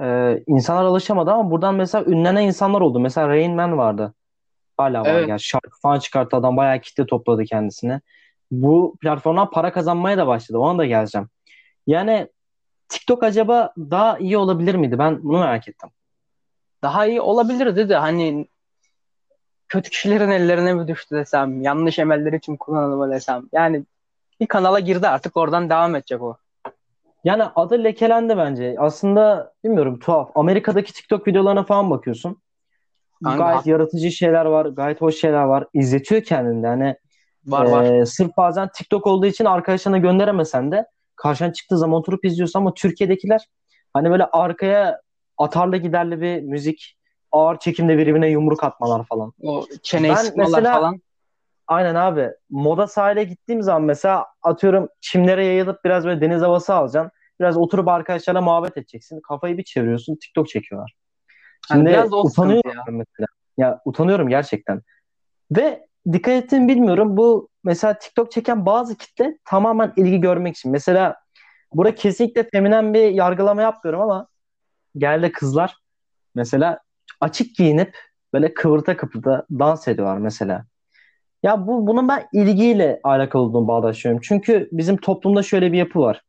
e, 0.00 0.38
insanlar 0.46 0.84
alışamadı 0.84 1.30
ama 1.30 1.50
buradan 1.50 1.74
mesela 1.74 2.04
ünlenen 2.04 2.42
insanlar 2.42 2.80
oldu. 2.80 3.00
Mesela 3.00 3.28
Rain 3.28 3.54
Man 3.54 3.78
vardı. 3.78 4.14
Hala 4.78 5.00
var. 5.00 5.08
Evet. 5.08 5.28
Yani 5.28 5.40
şarkı 5.40 5.80
falan 5.82 5.98
çıkarttı 5.98 6.36
adam. 6.36 6.56
Bayağı 6.56 6.80
kitle 6.80 7.06
topladı 7.06 7.44
kendisine. 7.44 8.00
Bu 8.50 8.96
platformdan 9.00 9.50
para 9.50 9.72
kazanmaya 9.72 10.18
da 10.18 10.26
başladı. 10.26 10.58
Ona 10.58 10.78
da 10.78 10.86
geleceğim. 10.86 11.28
Yani 11.86 12.28
TikTok 12.88 13.22
acaba 13.22 13.72
daha 13.78 14.18
iyi 14.18 14.38
olabilir 14.38 14.74
miydi? 14.74 14.98
Ben 14.98 15.22
bunu 15.24 15.38
merak 15.38 15.68
ettim. 15.68 15.90
Daha 16.82 17.06
iyi 17.06 17.20
olabilirdi 17.20 17.88
de 17.88 17.96
hani 17.96 18.48
kötü 19.68 19.90
kişilerin 19.90 20.30
ellerine 20.30 20.74
mi 20.74 20.88
düştü 20.88 21.16
desem, 21.16 21.62
yanlış 21.62 21.98
emeller 21.98 22.32
için 22.32 22.56
kullanılma 22.56 23.10
desem. 23.10 23.42
Yani 23.52 23.84
bir 24.40 24.46
kanala 24.46 24.80
girdi 24.80 25.08
artık 25.08 25.36
oradan 25.36 25.70
devam 25.70 25.96
edecek 25.96 26.22
o. 26.22 26.36
Yani 27.24 27.42
adı 27.44 27.84
lekelendi 27.84 28.36
bence. 28.36 28.76
Aslında 28.78 29.52
bilmiyorum 29.64 29.98
tuhaf. 29.98 30.30
Amerika'daki 30.34 30.92
TikTok 30.92 31.28
videolarına 31.28 31.62
falan 31.62 31.90
bakıyorsun. 31.90 32.42
Kanka, 33.24 33.44
gayet 33.44 33.66
yaratıcı 33.66 34.10
şeyler 34.10 34.44
var. 34.44 34.66
Gayet 34.66 35.00
hoş 35.00 35.16
şeyler 35.16 35.42
var. 35.42 35.66
İzletiyor 35.74 36.22
kendini. 36.22 36.66
Hani 36.66 36.96
var, 37.46 37.66
e, 37.66 37.70
var. 37.70 38.04
Sırf 38.04 38.36
bazen 38.36 38.68
TikTok 38.74 39.06
olduğu 39.06 39.26
için 39.26 39.44
arkadaşlarına 39.44 39.98
gönderemesen 39.98 40.72
de 40.72 40.86
karşına 41.16 41.52
çıktığı 41.52 41.78
zaman 41.78 41.98
oturup 41.98 42.24
izliyorsun 42.24 42.60
ama 42.60 42.74
Türkiye'dekiler 42.74 43.40
hani 43.92 44.10
böyle 44.10 44.24
arkaya 44.24 45.00
atarlı 45.38 45.76
giderli 45.76 46.20
bir 46.20 46.40
müzik 46.40 46.96
ağır 47.32 47.58
çekimde 47.58 47.98
birbirine 47.98 48.28
yumruk 48.28 48.64
atmalar 48.64 49.04
falan. 49.04 49.32
O 49.42 49.64
çeneyi 49.82 50.14
ben 50.14 50.26
mesela, 50.36 50.72
falan. 50.72 51.00
Aynen 51.66 51.94
abi. 51.94 52.30
Moda 52.50 52.86
sahile 52.86 53.24
gittiğim 53.24 53.62
zaman 53.62 53.82
mesela 53.82 54.26
atıyorum 54.42 54.88
çimlere 55.00 55.46
yayılıp 55.46 55.84
biraz 55.84 56.04
böyle 56.04 56.20
deniz 56.20 56.42
havası 56.42 56.74
alacaksın. 56.74 57.10
Biraz 57.40 57.56
oturup 57.56 57.88
arkadaşlarla 57.88 58.40
muhabbet 58.40 58.76
edeceksin. 58.76 59.20
Kafayı 59.28 59.58
bir 59.58 59.64
çeviriyorsun 59.64 60.16
TikTok 60.16 60.48
çekiyorlar. 60.48 60.94
Şimdi 61.68 61.78
Yani 61.78 61.88
biraz 61.88 62.12
o 62.12 62.20
utanıyorum 62.20 62.70
ya. 62.76 62.84
mesela. 62.86 63.26
Ya 63.58 63.80
utanıyorum 63.84 64.28
gerçekten. 64.28 64.82
Ve 65.56 65.86
dikkat 66.12 66.34
ettim 66.44 66.68
bilmiyorum. 66.68 67.16
Bu 67.16 67.48
mesela 67.64 67.98
TikTok 67.98 68.32
çeken 68.32 68.66
bazı 68.66 68.96
kitle 68.96 69.38
tamamen 69.44 69.92
ilgi 69.96 70.20
görmek 70.20 70.56
için. 70.56 70.72
Mesela 70.72 71.16
burada 71.74 71.94
kesinlikle 71.94 72.48
feminen 72.52 72.94
bir 72.94 73.10
yargılama 73.10 73.62
yapmıyorum 73.62 74.02
ama 74.02 74.28
geldi 74.96 75.32
kızlar 75.32 75.76
mesela 76.34 76.78
açık 77.20 77.56
giyinip 77.56 77.96
böyle 78.32 78.54
kıvırta 78.54 78.96
kıpırta 78.96 79.46
dans 79.50 79.88
ediyorlar 79.88 80.18
mesela. 80.18 80.64
Ya 81.42 81.66
bu 81.66 81.86
bunun 81.86 82.08
ben 82.08 82.28
ilgiyle 82.32 83.00
alakalı 83.04 83.42
olduğunu 83.42 83.68
bağdaşıyorum. 83.68 84.20
Çünkü 84.24 84.68
bizim 84.72 84.96
toplumda 84.96 85.42
şöyle 85.42 85.72
bir 85.72 85.78
yapı 85.78 86.00
var. 86.00 86.22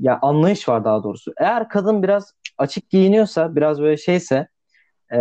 Ya 0.00 0.18
anlayış 0.22 0.68
var 0.68 0.84
daha 0.84 1.02
doğrusu. 1.02 1.32
Eğer 1.40 1.68
kadın 1.68 2.02
biraz 2.02 2.34
açık 2.58 2.90
giyiniyorsa, 2.90 3.56
biraz 3.56 3.80
böyle 3.80 3.96
şeyse, 3.96 4.48
e, 5.12 5.18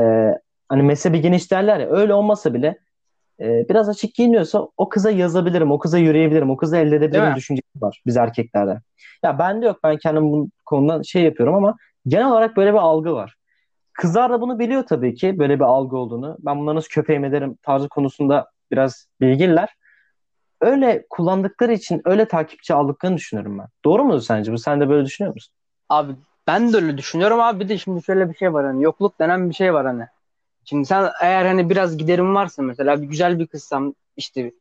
hani 0.70 0.84
mezhebi 0.84 1.22
geniş 1.22 1.52
derler 1.52 1.80
ya, 1.80 1.90
öyle 1.90 2.14
olmasa 2.14 2.54
bile 2.54 2.80
e, 3.40 3.70
biraz 3.70 3.90
açık 3.90 4.16
giyiniyorsa 4.16 4.68
o 4.78 4.90
kıza 4.90 5.12
yazabilirim, 5.12 5.72
o 5.72 5.80
kıza 5.80 5.98
yürüyebilirim, 5.98 6.50
o 6.50 6.58
kızı 6.58 6.78
elde 6.78 6.96
edebilirim 6.96 7.36
düşüncesi 7.36 7.82
var 7.82 8.02
biz 8.06 8.18
erkeklerde. 8.18 8.82
Ya 9.24 9.40
bende 9.40 9.66
yok, 9.66 9.80
ben 9.84 9.98
kendim 9.98 10.32
bu 10.32 10.50
konuda 10.66 11.04
şey 11.04 11.24
yapıyorum 11.24 11.56
ama 11.56 11.78
genel 12.08 12.32
olarak 12.32 12.58
böyle 12.58 12.74
bir 12.74 12.78
algı 12.78 13.14
var. 13.14 13.36
Kızlar 13.94 14.32
da 14.32 14.42
bunu 14.42 14.60
biliyor 14.60 14.84
tabii 14.84 15.16
ki 15.16 15.40
böyle 15.40 15.56
bir 15.56 15.64
algı 15.64 15.98
olduğunu. 15.98 16.38
Ben 16.40 16.60
bunları 16.60 16.76
nasıl 16.76 16.90
köpeğim 16.90 17.26
ederim 17.26 17.58
tarzı 17.64 17.90
konusunda 17.90 18.48
biraz 18.72 19.08
bilgililer. 19.22 19.70
Öyle 20.62 21.06
kullandıkları 21.10 21.74
için 21.74 22.02
öyle 22.06 22.28
takipçi 22.28 22.74
aldıklarını 22.74 23.18
düşünüyorum 23.18 23.60
ben. 23.60 23.68
Doğru 23.86 24.04
mu 24.04 24.22
sence 24.22 24.52
bu? 24.52 24.58
Sen 24.58 24.82
de 24.82 24.90
böyle 24.90 25.06
düşünüyor 25.06 25.34
musun? 25.34 25.54
Abi 25.90 26.14
ben 26.50 26.74
de 26.74 26.78
öyle 26.78 26.98
düşünüyorum 26.98 27.40
abi 27.40 27.60
bir 27.60 27.70
de 27.70 27.78
şimdi 27.78 28.04
şöyle 28.04 28.30
bir 28.30 28.36
şey 28.36 28.54
var 28.54 28.66
hani 28.66 28.84
yokluk 28.84 29.20
denen 29.20 29.50
bir 29.50 29.56
şey 29.56 29.74
var 29.74 29.86
hani. 29.86 30.08
Şimdi 30.66 30.86
sen 30.86 31.10
eğer 31.22 31.46
hani 31.46 31.70
biraz 31.70 31.98
giderim 31.98 32.36
varsa 32.36 32.62
mesela 32.62 33.02
bir 33.02 33.08
güzel 33.08 33.40
bir 33.40 33.48
kızsam 33.48 33.94
işte 34.18 34.52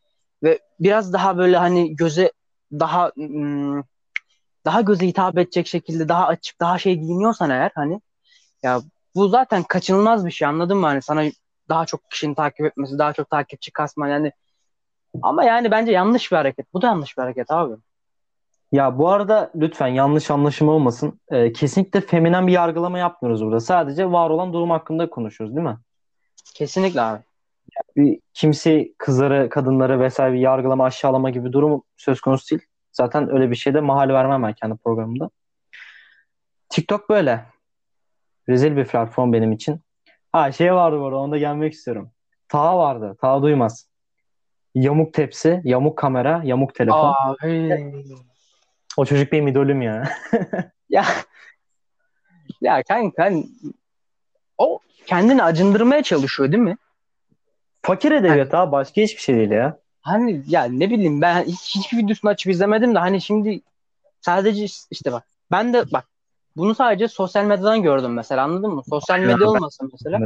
ve 0.42 0.58
biraz 0.80 1.12
daha 1.12 1.38
böyle 1.38 1.56
hani 1.56 1.96
göze 1.96 2.32
daha 2.72 3.12
ım, 3.18 3.84
daha 4.64 4.80
göze 4.80 5.06
hitap 5.06 5.38
edecek 5.38 5.66
şekilde 5.66 6.08
daha 6.08 6.26
açık 6.26 6.60
daha 6.60 6.78
şey 6.78 6.96
giyiniyorsan 6.96 7.50
eğer 7.50 7.70
hani 7.74 8.00
ya 8.62 8.80
bu 9.14 9.28
zaten 9.28 9.62
kaçınılmaz 9.62 10.26
bir 10.26 10.30
şey 10.30 10.48
anladın 10.48 10.78
mı 10.78 10.86
hani 10.86 11.02
sana 11.02 11.24
daha 11.68 11.86
çok 11.86 12.10
kişinin 12.10 12.34
takip 12.34 12.66
etmesi 12.66 12.98
daha 12.98 13.12
çok 13.12 13.30
takipçi 13.30 13.72
kasman 13.72 14.08
yani 14.08 14.32
ama 15.22 15.44
yani 15.44 15.70
bence 15.70 15.92
yanlış 15.92 16.32
bir 16.32 16.36
hareket 16.36 16.74
bu 16.74 16.82
da 16.82 16.86
yanlış 16.86 17.18
bir 17.18 17.22
hareket 17.22 17.50
abi. 17.50 17.74
Ya 18.72 18.98
bu 18.98 19.08
arada 19.08 19.50
lütfen 19.56 19.86
yanlış 19.86 20.30
anlaşılma 20.30 20.72
olmasın. 20.72 21.20
Ee, 21.30 21.52
kesinlikle 21.52 22.00
feminen 22.00 22.46
bir 22.46 22.52
yargılama 22.52 22.98
yapmıyoruz 22.98 23.44
burada. 23.44 23.60
Sadece 23.60 24.12
var 24.12 24.30
olan 24.30 24.52
durum 24.52 24.70
hakkında 24.70 25.10
konuşuyoruz 25.10 25.56
değil 25.56 25.66
mi? 25.66 25.78
Kesinlikle 26.54 27.00
abi. 27.00 27.22
Bir, 27.96 28.20
kimse 28.34 28.88
kızları, 28.98 29.48
kadınları 29.48 30.00
vesaire 30.00 30.34
bir 30.34 30.38
yargılama, 30.38 30.84
aşağılama 30.84 31.30
gibi 31.30 31.52
durum 31.52 31.82
söz 31.96 32.20
konusu 32.20 32.50
değil. 32.50 32.68
Zaten 32.92 33.32
öyle 33.34 33.50
bir 33.50 33.56
şeyde 33.56 33.80
mahal 33.80 34.08
vermem 34.08 34.42
ben 34.42 34.52
kendi 34.52 34.76
programımda. 34.76 35.30
TikTok 36.68 37.10
böyle. 37.10 37.44
Rezil 38.48 38.76
bir 38.76 38.84
platform 38.84 39.32
benim 39.32 39.52
için. 39.52 39.80
Ha 40.32 40.52
şey 40.52 40.74
vardı 40.74 41.00
bu 41.00 41.06
arada 41.06 41.16
onda 41.16 41.38
gelmek 41.38 41.72
istiyorum. 41.72 42.10
Taha 42.48 42.78
vardı. 42.78 43.16
Taha 43.20 43.42
duymaz. 43.42 43.88
Yamuk 44.74 45.14
tepsi, 45.14 45.60
yamuk 45.64 45.98
kamera, 45.98 46.40
yamuk 46.44 46.74
telefon. 46.74 47.14
Abi. 47.14 47.92
O 48.98 49.04
çocuk 49.04 49.32
benim 49.32 49.48
idolüm 49.48 49.82
ya. 49.82 50.08
Ya 50.88 51.04
ya 52.60 52.82
kanka 52.82 53.24
hani 53.24 53.46
o 54.58 54.80
kendini 55.06 55.42
acındırmaya 55.42 56.02
çalışıyor 56.02 56.52
değil 56.52 56.62
mi? 56.62 56.76
Fakir 57.82 58.12
edebiyat 58.12 58.54
abi 58.54 58.72
başka 58.72 59.00
hiçbir 59.00 59.20
şey 59.20 59.36
değil 59.36 59.50
ya. 59.50 59.78
Hani 60.00 60.42
ya 60.46 60.64
ne 60.64 60.90
bileyim 60.90 61.20
ben 61.20 61.44
hiç, 61.44 61.76
hiçbir 61.76 61.98
videosunu 61.98 62.30
açıp 62.30 62.52
izlemedim 62.52 62.94
de 62.94 62.98
hani 62.98 63.20
şimdi 63.20 63.60
sadece 64.20 64.66
işte 64.90 65.12
bak 65.12 65.24
ben 65.50 65.72
de 65.72 65.84
bak 65.92 66.04
bunu 66.56 66.74
sadece 66.74 67.08
sosyal 67.08 67.44
medyadan 67.44 67.82
gördüm 67.82 68.12
mesela 68.12 68.44
anladın 68.44 68.70
mı? 68.70 68.82
Sosyal 68.90 69.18
medya 69.18 69.48
olmasa 69.48 69.86
mesela 69.92 70.20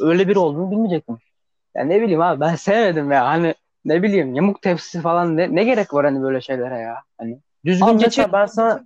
öyle 0.00 0.28
biri 0.28 0.38
olduğunu 0.38 0.70
bilmeyecektim. 0.70 1.18
Ya 1.74 1.84
ne 1.84 2.02
bileyim 2.02 2.20
abi 2.20 2.40
ben 2.40 2.54
sevmedim 2.54 3.12
ya 3.12 3.26
hani 3.26 3.54
ne 3.84 4.02
bileyim 4.02 4.34
yamuk 4.34 4.62
tepsi 4.62 5.00
falan 5.00 5.36
ne, 5.36 5.54
ne 5.54 5.64
gerek 5.64 5.94
var 5.94 6.04
hani 6.04 6.22
böyle 6.22 6.40
şeylere 6.40 6.78
ya 6.78 7.02
hani 7.18 7.40
düzgün 7.64 7.86
Abi 7.86 7.92
geçir. 7.98 8.04
mesela 8.06 8.32
ben 8.32 8.46
sana 8.46 8.84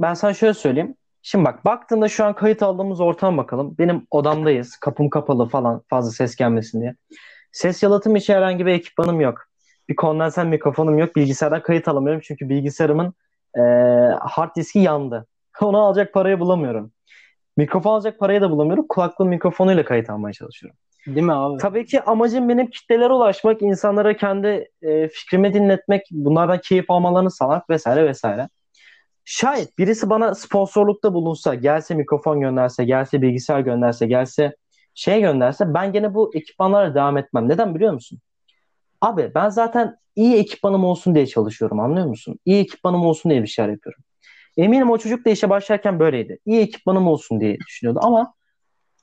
ben 0.00 0.14
sana 0.14 0.34
şöyle 0.34 0.54
söyleyeyim. 0.54 0.94
Şimdi 1.22 1.44
bak 1.44 1.64
baktığında 1.64 2.08
şu 2.08 2.24
an 2.24 2.34
kayıt 2.34 2.62
aldığımız 2.62 3.00
ortama 3.00 3.42
bakalım. 3.42 3.74
Benim 3.78 4.06
odamdayız. 4.10 4.76
Kapım 4.76 5.10
kapalı 5.10 5.48
falan 5.48 5.82
fazla 5.88 6.10
ses 6.10 6.36
gelmesin 6.36 6.80
diye. 6.80 6.94
Ses 7.52 7.82
yalıtım 7.82 8.16
için 8.16 8.34
herhangi 8.34 8.66
bir 8.66 8.72
ekipmanım 8.72 9.20
yok. 9.20 9.38
Bir 9.88 9.96
kondenser 9.96 10.46
mikrofonum 10.46 10.98
yok. 10.98 11.16
Bilgisayardan 11.16 11.62
kayıt 11.62 11.88
alamıyorum 11.88 12.20
çünkü 12.24 12.48
bilgisayarımın 12.48 13.14
eee 13.56 14.16
hard 14.20 14.56
diski 14.56 14.78
yandı. 14.78 15.26
Onu 15.60 15.78
alacak 15.80 16.12
parayı 16.14 16.40
bulamıyorum. 16.40 16.92
Mikrofon 17.56 17.94
alacak 17.94 18.18
parayı 18.18 18.40
da 18.40 18.50
bulamıyorum. 18.50 18.86
Kulaklığın 18.88 19.28
mikrofonuyla 19.28 19.84
kayıt 19.84 20.10
almaya 20.10 20.32
çalışıyorum. 20.32 20.78
Değil 21.06 21.26
mi 21.26 21.32
abi? 21.32 21.58
Tabii 21.58 21.84
ki 21.84 22.02
amacım 22.02 22.48
benim 22.48 22.66
kitlelere 22.70 23.12
ulaşmak, 23.12 23.62
insanlara 23.62 24.16
kendi 24.16 24.68
e, 24.82 25.08
fikrimi 25.08 25.54
dinletmek, 25.54 26.02
bunlardan 26.10 26.60
keyif 26.60 26.90
almalarını 26.90 27.30
sağlamak 27.30 27.70
vesaire 27.70 28.06
vesaire. 28.08 28.48
Şayet 29.24 29.78
birisi 29.78 30.10
bana 30.10 30.34
sponsorlukta 30.34 31.14
bulunsa, 31.14 31.54
gelse 31.54 31.94
mikrofon 31.94 32.40
gönderse, 32.40 32.84
gelse 32.84 33.22
bilgisayar 33.22 33.60
gönderse, 33.60 34.06
gelse 34.06 34.56
şey 34.94 35.20
gönderse 35.20 35.74
ben 35.74 35.92
gene 35.92 36.14
bu 36.14 36.30
ekipmanlarla 36.34 36.94
devam 36.94 37.16
etmem. 37.16 37.48
Neden 37.48 37.74
biliyor 37.74 37.92
musun? 37.92 38.18
Abi 39.00 39.32
ben 39.34 39.48
zaten 39.48 39.96
iyi 40.16 40.36
ekipmanım 40.36 40.84
olsun 40.84 41.14
diye 41.14 41.26
çalışıyorum 41.26 41.80
anlıyor 41.80 42.06
musun? 42.06 42.38
İyi 42.44 42.62
ekipmanım 42.62 43.06
olsun 43.06 43.30
diye 43.30 43.42
bir 43.42 43.46
şeyler 43.46 43.70
yapıyorum. 43.70 44.02
Eminim 44.56 44.90
o 44.90 44.98
çocuk 44.98 45.26
da 45.26 45.30
işe 45.30 45.50
başlarken 45.50 46.00
böyleydi. 46.00 46.38
İyi 46.46 46.60
ekipmanım 46.60 47.06
olsun 47.06 47.40
diye 47.40 47.58
düşünüyordu 47.58 48.00
ama 48.02 48.34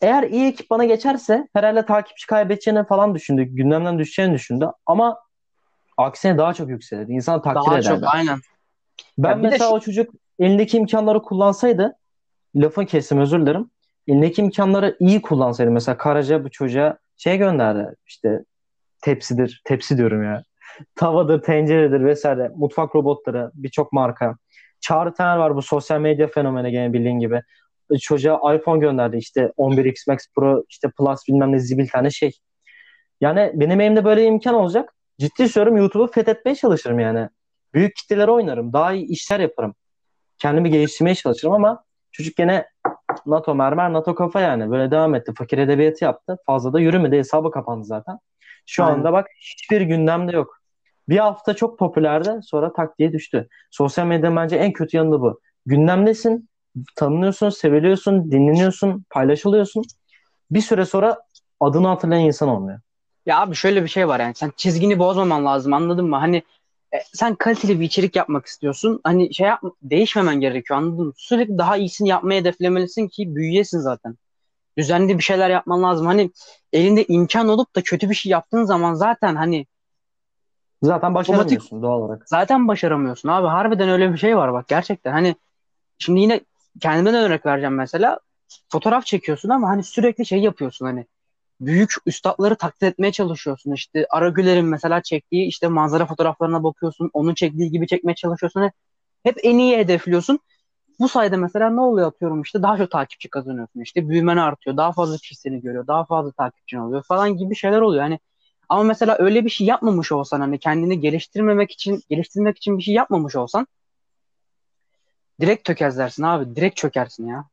eğer 0.01 0.23
iyi 0.23 0.47
ekipmana 0.47 0.85
geçerse 0.85 1.47
herhalde 1.53 1.85
takipçi 1.85 2.27
kaybedeceğini 2.27 2.85
falan 2.85 3.15
düşündü. 3.15 3.43
Gündemden 3.43 3.99
düşeceğini 3.99 4.33
düşündü. 4.33 4.67
Ama 4.85 5.19
aksine 5.97 6.37
daha 6.37 6.53
çok 6.53 6.69
yükselirdi. 6.69 7.11
İnsan 7.11 7.41
takdir 7.41 7.55
Daha 7.71 7.79
ederdi. 7.79 7.87
çok 8.01 8.13
aynen. 8.13 8.39
Ben 9.17 9.29
Ya 9.29 9.35
mesela 9.35 9.69
şu- 9.69 9.75
o 9.75 9.79
çocuk 9.79 10.13
elindeki 10.39 10.77
imkanları 10.77 11.21
kullansaydı 11.21 11.93
lafın 12.55 12.85
kestim 12.85 13.19
özür 13.19 13.41
dilerim. 13.41 13.71
Elindeki 14.07 14.41
imkanları 14.41 14.95
iyi 14.99 15.21
kullansaydı 15.21 15.71
mesela 15.71 15.97
Karaca 15.97 16.43
bu 16.43 16.51
çocuğa 16.51 16.97
şey 17.17 17.37
gönderdi 17.37 17.95
işte 18.05 18.43
tepsidir 19.01 19.61
tepsi 19.65 19.97
diyorum 19.97 20.23
ya 20.23 20.43
tavadır 20.95 21.41
tenceredir 21.41 22.05
vesaire 22.05 22.51
mutfak 22.55 22.95
robotları 22.95 23.51
birçok 23.53 23.93
marka 23.93 24.35
Çağrı 24.81 25.13
Tener 25.13 25.37
var 25.37 25.55
bu 25.55 25.61
sosyal 25.61 25.99
medya 25.99 26.27
fenomeni 26.27 26.71
gene 26.71 26.93
bildiğin 26.93 27.19
gibi 27.19 27.41
çocuğa 28.01 28.55
iPhone 28.55 28.79
gönderdi 28.79 29.17
işte 29.17 29.51
11X 29.57 29.95
Max 30.07 30.19
Pro 30.35 30.63
işte 30.69 30.89
Plus 30.97 31.27
bilmem 31.27 31.51
ne 31.51 31.59
zibil 31.59 31.87
tane 31.87 32.11
şey. 32.11 32.31
Yani 33.21 33.51
benim 33.53 33.81
elimde 33.81 34.05
böyle 34.05 34.25
imkan 34.25 34.55
olacak. 34.55 34.93
Ciddi 35.19 35.49
söylüyorum 35.49 35.81
YouTube'u 35.81 36.07
fethetmeye 36.07 36.55
çalışırım 36.55 36.99
yani. 36.99 37.29
Büyük 37.73 37.95
kitlelere 37.95 38.31
oynarım 38.31 38.73
daha 38.73 38.93
iyi 38.93 39.05
işler 39.07 39.39
yaparım. 39.39 39.75
Kendimi 40.37 40.69
geliştirmeye 40.69 41.15
çalışırım 41.15 41.53
ama 41.53 41.83
çocuk 42.11 42.35
gene 42.35 42.65
NATO 43.25 43.55
mermer 43.55 43.93
NATO 43.93 44.15
kafa 44.15 44.41
yani. 44.41 44.71
Böyle 44.71 44.91
devam 44.91 45.15
etti 45.15 45.33
fakir 45.37 45.57
edebiyatı 45.57 46.03
yaptı. 46.03 46.37
Fazla 46.45 46.73
da 46.73 46.79
yürümedi 46.79 47.17
hesabı 47.17 47.51
kapandı 47.51 47.85
zaten. 47.85 48.19
Şu 48.65 48.83
Aynen. 48.83 48.97
anda 48.97 49.13
bak 49.13 49.27
hiçbir 49.41 49.81
gündemde 49.81 50.31
yok. 50.31 50.59
Bir 51.09 51.17
hafta 51.17 51.53
çok 51.53 51.79
popülerdi 51.79 52.39
sonra 52.43 52.73
tak 52.73 52.99
diye 52.99 53.13
düştü. 53.13 53.47
Sosyal 53.71 54.05
medyanın 54.05 54.35
bence 54.35 54.55
en 54.55 54.73
kötü 54.73 54.97
yanı 54.97 55.21
bu. 55.21 55.41
Gündemdesin 55.65 56.48
tanınıyorsun 56.95 57.49
seviliyorsun 57.49 58.31
dinleniyorsun 58.31 59.05
paylaşılıyorsun 59.09 59.83
bir 60.51 60.61
süre 60.61 60.85
sonra 60.85 61.17
adını 61.59 61.87
hatırlayan 61.87 62.23
insan 62.23 62.49
olmuyor 62.49 62.79
Ya 63.25 63.39
abi 63.39 63.55
şöyle 63.55 63.83
bir 63.83 63.87
şey 63.87 64.07
var 64.07 64.19
yani 64.19 64.35
sen 64.35 64.51
çizgini 64.57 64.99
bozmaman 64.99 65.45
lazım 65.45 65.73
anladın 65.73 66.05
mı? 66.05 66.15
Hani 66.15 66.43
e, 66.93 66.97
sen 67.13 67.35
kaliteli 67.35 67.79
bir 67.79 67.85
içerik 67.85 68.15
yapmak 68.15 68.45
istiyorsun. 68.45 68.99
Hani 69.03 69.33
şey 69.33 69.47
yap 69.47 69.61
değişmemen 69.81 70.39
gerekiyor 70.39 70.79
anladın 70.79 71.05
mı? 71.05 71.13
Sürekli 71.17 71.57
daha 71.57 71.77
iyisini 71.77 72.09
yapmaya 72.09 72.39
hedeflemelisin 72.39 73.07
ki 73.07 73.35
büyüyesin 73.35 73.79
zaten. 73.79 74.15
Düzenli 74.77 75.17
bir 75.17 75.23
şeyler 75.23 75.49
yapman 75.49 75.83
lazım. 75.83 76.05
Hani 76.05 76.31
elinde 76.73 77.05
imkan 77.05 77.47
olup 77.47 77.75
da 77.75 77.81
kötü 77.81 78.09
bir 78.09 78.15
şey 78.15 78.29
yaptığın 78.31 78.63
zaman 78.63 78.93
zaten 78.93 79.35
hani 79.35 79.65
zaten 80.81 81.15
başaramıyorsun 81.15 81.81
doğal 81.81 82.01
olarak 82.01 82.29
zaten 82.29 82.67
başaramıyorsun 82.67 83.29
abi. 83.29 83.47
Harbiden 83.47 83.89
öyle 83.89 84.13
bir 84.13 84.17
şey 84.17 84.37
var 84.37 84.53
bak 84.53 84.67
gerçekten. 84.67 85.11
Hani 85.11 85.35
şimdi 85.97 86.19
yine 86.19 86.41
kendimden 86.79 87.15
örnek 87.15 87.45
vereceğim 87.45 87.75
mesela. 87.75 88.19
Fotoğraf 88.69 89.05
çekiyorsun 89.05 89.49
ama 89.49 89.69
hani 89.69 89.83
sürekli 89.83 90.25
şey 90.25 90.39
yapıyorsun 90.39 90.85
hani 90.85 91.05
büyük 91.61 91.93
üstadları 92.05 92.55
taklit 92.55 92.83
etmeye 92.83 93.11
çalışıyorsun. 93.11 93.71
İşte 93.73 94.05
Aragüler'in 94.09 94.65
mesela 94.65 95.01
çektiği 95.03 95.47
işte 95.47 95.67
manzara 95.67 96.05
fotoğraflarına 96.05 96.63
bakıyorsun. 96.63 97.09
Onun 97.13 97.33
çektiği 97.33 97.71
gibi 97.71 97.87
çekmeye 97.87 98.15
çalışıyorsun. 98.15 98.59
Hani 98.59 98.71
hep 99.23 99.37
en 99.43 99.57
iyi 99.57 99.77
hedefliyorsun. 99.77 100.39
Bu 100.99 101.09
sayede 101.09 101.37
mesela 101.37 101.69
ne 101.69 101.81
oluyor 101.81 102.07
atıyorum 102.07 102.41
işte 102.41 102.63
daha 102.63 102.77
çok 102.77 102.91
takipçi 102.91 103.29
kazanıyorsun 103.29 103.81
işte 103.81 104.09
büyümen 104.09 104.37
artıyor 104.37 104.77
daha 104.77 104.91
fazla 104.91 105.17
kişi 105.17 105.35
seni 105.35 105.61
görüyor 105.61 105.87
daha 105.87 106.05
fazla 106.05 106.31
takipçin 106.31 106.77
oluyor 106.77 107.03
falan 107.03 107.37
gibi 107.37 107.55
şeyler 107.55 107.81
oluyor 107.81 108.03
hani 108.03 108.19
ama 108.69 108.83
mesela 108.83 109.15
öyle 109.19 109.45
bir 109.45 109.49
şey 109.49 109.67
yapmamış 109.67 110.11
olsan 110.11 110.39
hani 110.39 110.59
kendini 110.59 110.99
geliştirmemek 110.99 111.71
için 111.71 112.01
geliştirmek 112.09 112.57
için 112.57 112.77
bir 112.77 112.83
şey 112.83 112.93
yapmamış 112.93 113.35
olsan 113.35 113.67
direkt 115.39 115.65
tökezlersin 115.65 116.23
abi 116.23 116.55
direkt 116.55 116.77
çökersin 116.77 117.27
ya. 117.27 117.45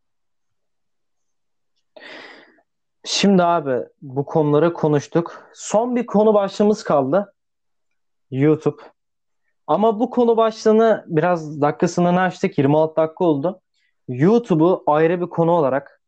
Şimdi 3.05 3.43
abi 3.43 3.87
bu 4.03 4.25
konuları 4.25 4.73
konuştuk. 4.73 5.51
Son 5.55 5.97
bir 5.97 6.07
konu 6.07 6.35
başlığımız 6.35 6.85
kaldı. 6.85 7.35
YouTube. 8.31 8.83
Ama 9.67 10.01
bu 10.01 10.11
konu 10.11 10.37
başlığını 10.37 11.05
biraz 11.07 11.61
dakikasını 11.61 12.21
açtık. 12.21 12.59
26 12.59 12.97
dakika 12.97 13.25
oldu. 13.25 13.61
YouTube'u 14.09 14.83
ayrı 14.87 15.21
bir 15.21 15.27
konu 15.27 15.51
olarak 15.51 16.03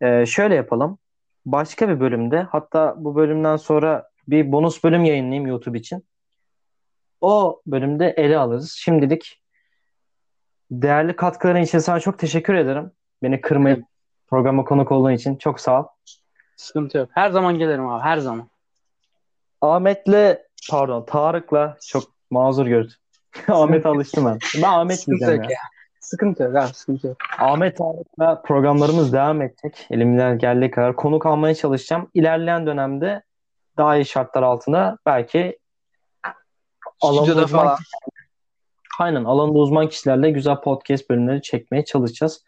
e, 0.00 0.26
şöyle 0.26 0.54
yapalım. 0.54 0.98
Başka 1.46 1.88
bir 1.88 2.00
bölümde 2.00 2.42
hatta 2.42 2.94
bu 2.98 3.16
bölümden 3.16 3.56
sonra 3.56 4.10
bir 4.28 4.52
bonus 4.52 4.84
bölüm 4.84 5.04
yayınlayayım 5.04 5.46
YouTube 5.46 5.78
için. 5.78 6.04
O 7.20 7.62
bölümde 7.66 8.14
ele 8.16 8.38
alırız. 8.38 8.72
Şimdilik 8.78 9.40
değerli 10.70 11.16
katkıların 11.16 11.62
için 11.62 11.78
sana 11.78 12.00
çok 12.00 12.18
teşekkür 12.18 12.54
ederim. 12.54 12.90
Beni 13.22 13.40
kırmayıp 13.40 13.84
programa 14.26 14.64
konuk 14.64 14.92
olduğun 14.92 15.12
için 15.12 15.36
çok 15.36 15.60
sağ 15.60 15.80
ol. 15.80 15.86
Sıkıntı 16.56 16.98
yok. 16.98 17.08
Her 17.12 17.30
zaman 17.30 17.58
gelirim 17.58 17.88
abi 17.88 18.02
her 18.02 18.18
zaman. 18.18 18.48
Ahmet'le 19.60 20.38
pardon 20.70 21.04
Tarık'la 21.04 21.76
çok 21.86 22.02
mazur 22.30 22.66
gördüm. 22.66 22.96
Ahmet 23.48 23.86
alıştım 23.86 24.26
ben. 24.26 24.38
Ben 24.56 24.68
Ahmet 24.68 25.00
Sıkıntı 25.00 25.18
diyeceğim 25.18 25.42
yok 25.42 25.50
ya. 25.50 25.54
ya. 25.54 25.60
Sıkıntı 26.00 26.42
yok 26.42 26.56
abi 26.56 26.74
sıkıntı 26.74 27.06
yok. 27.06 27.16
Ahmet 27.38 27.76
Tarık'la 27.76 28.42
programlarımız 28.42 29.12
devam 29.12 29.42
edecek. 29.42 29.86
Elimden 29.90 30.38
geldiği 30.38 30.70
kadar 30.70 30.96
konuk 30.96 31.26
almaya 31.26 31.54
çalışacağım. 31.54 32.10
İlerleyen 32.14 32.66
dönemde 32.66 33.22
daha 33.76 33.96
iyi 33.96 34.04
şartlar 34.04 34.42
altında 34.42 34.98
belki 35.06 35.58
Stüdyoda 37.02 37.46
falan. 37.46 37.78
Aynen 38.98 39.24
alanda 39.24 39.58
uzman 39.58 39.88
kişilerle 39.88 40.30
güzel 40.30 40.60
podcast 40.60 41.10
bölümleri 41.10 41.42
çekmeye 41.42 41.84
çalışacağız. 41.84 42.44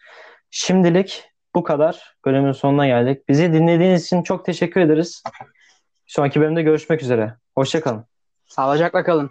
Şimdilik 0.51 1.25
bu 1.55 1.63
kadar. 1.63 2.17
Bölümün 2.25 2.53
sonuna 2.53 2.87
geldik. 2.87 3.29
Bizi 3.29 3.53
dinlediğiniz 3.53 4.05
için 4.05 4.23
çok 4.23 4.45
teşekkür 4.45 4.81
ederiz. 4.81 5.23
Sonraki 6.07 6.41
bölümde 6.41 6.63
görüşmek 6.63 7.03
üzere. 7.03 7.37
Hoşçakalın. 7.55 8.05
Sağlıcakla 8.47 9.05
kalın. 9.05 9.31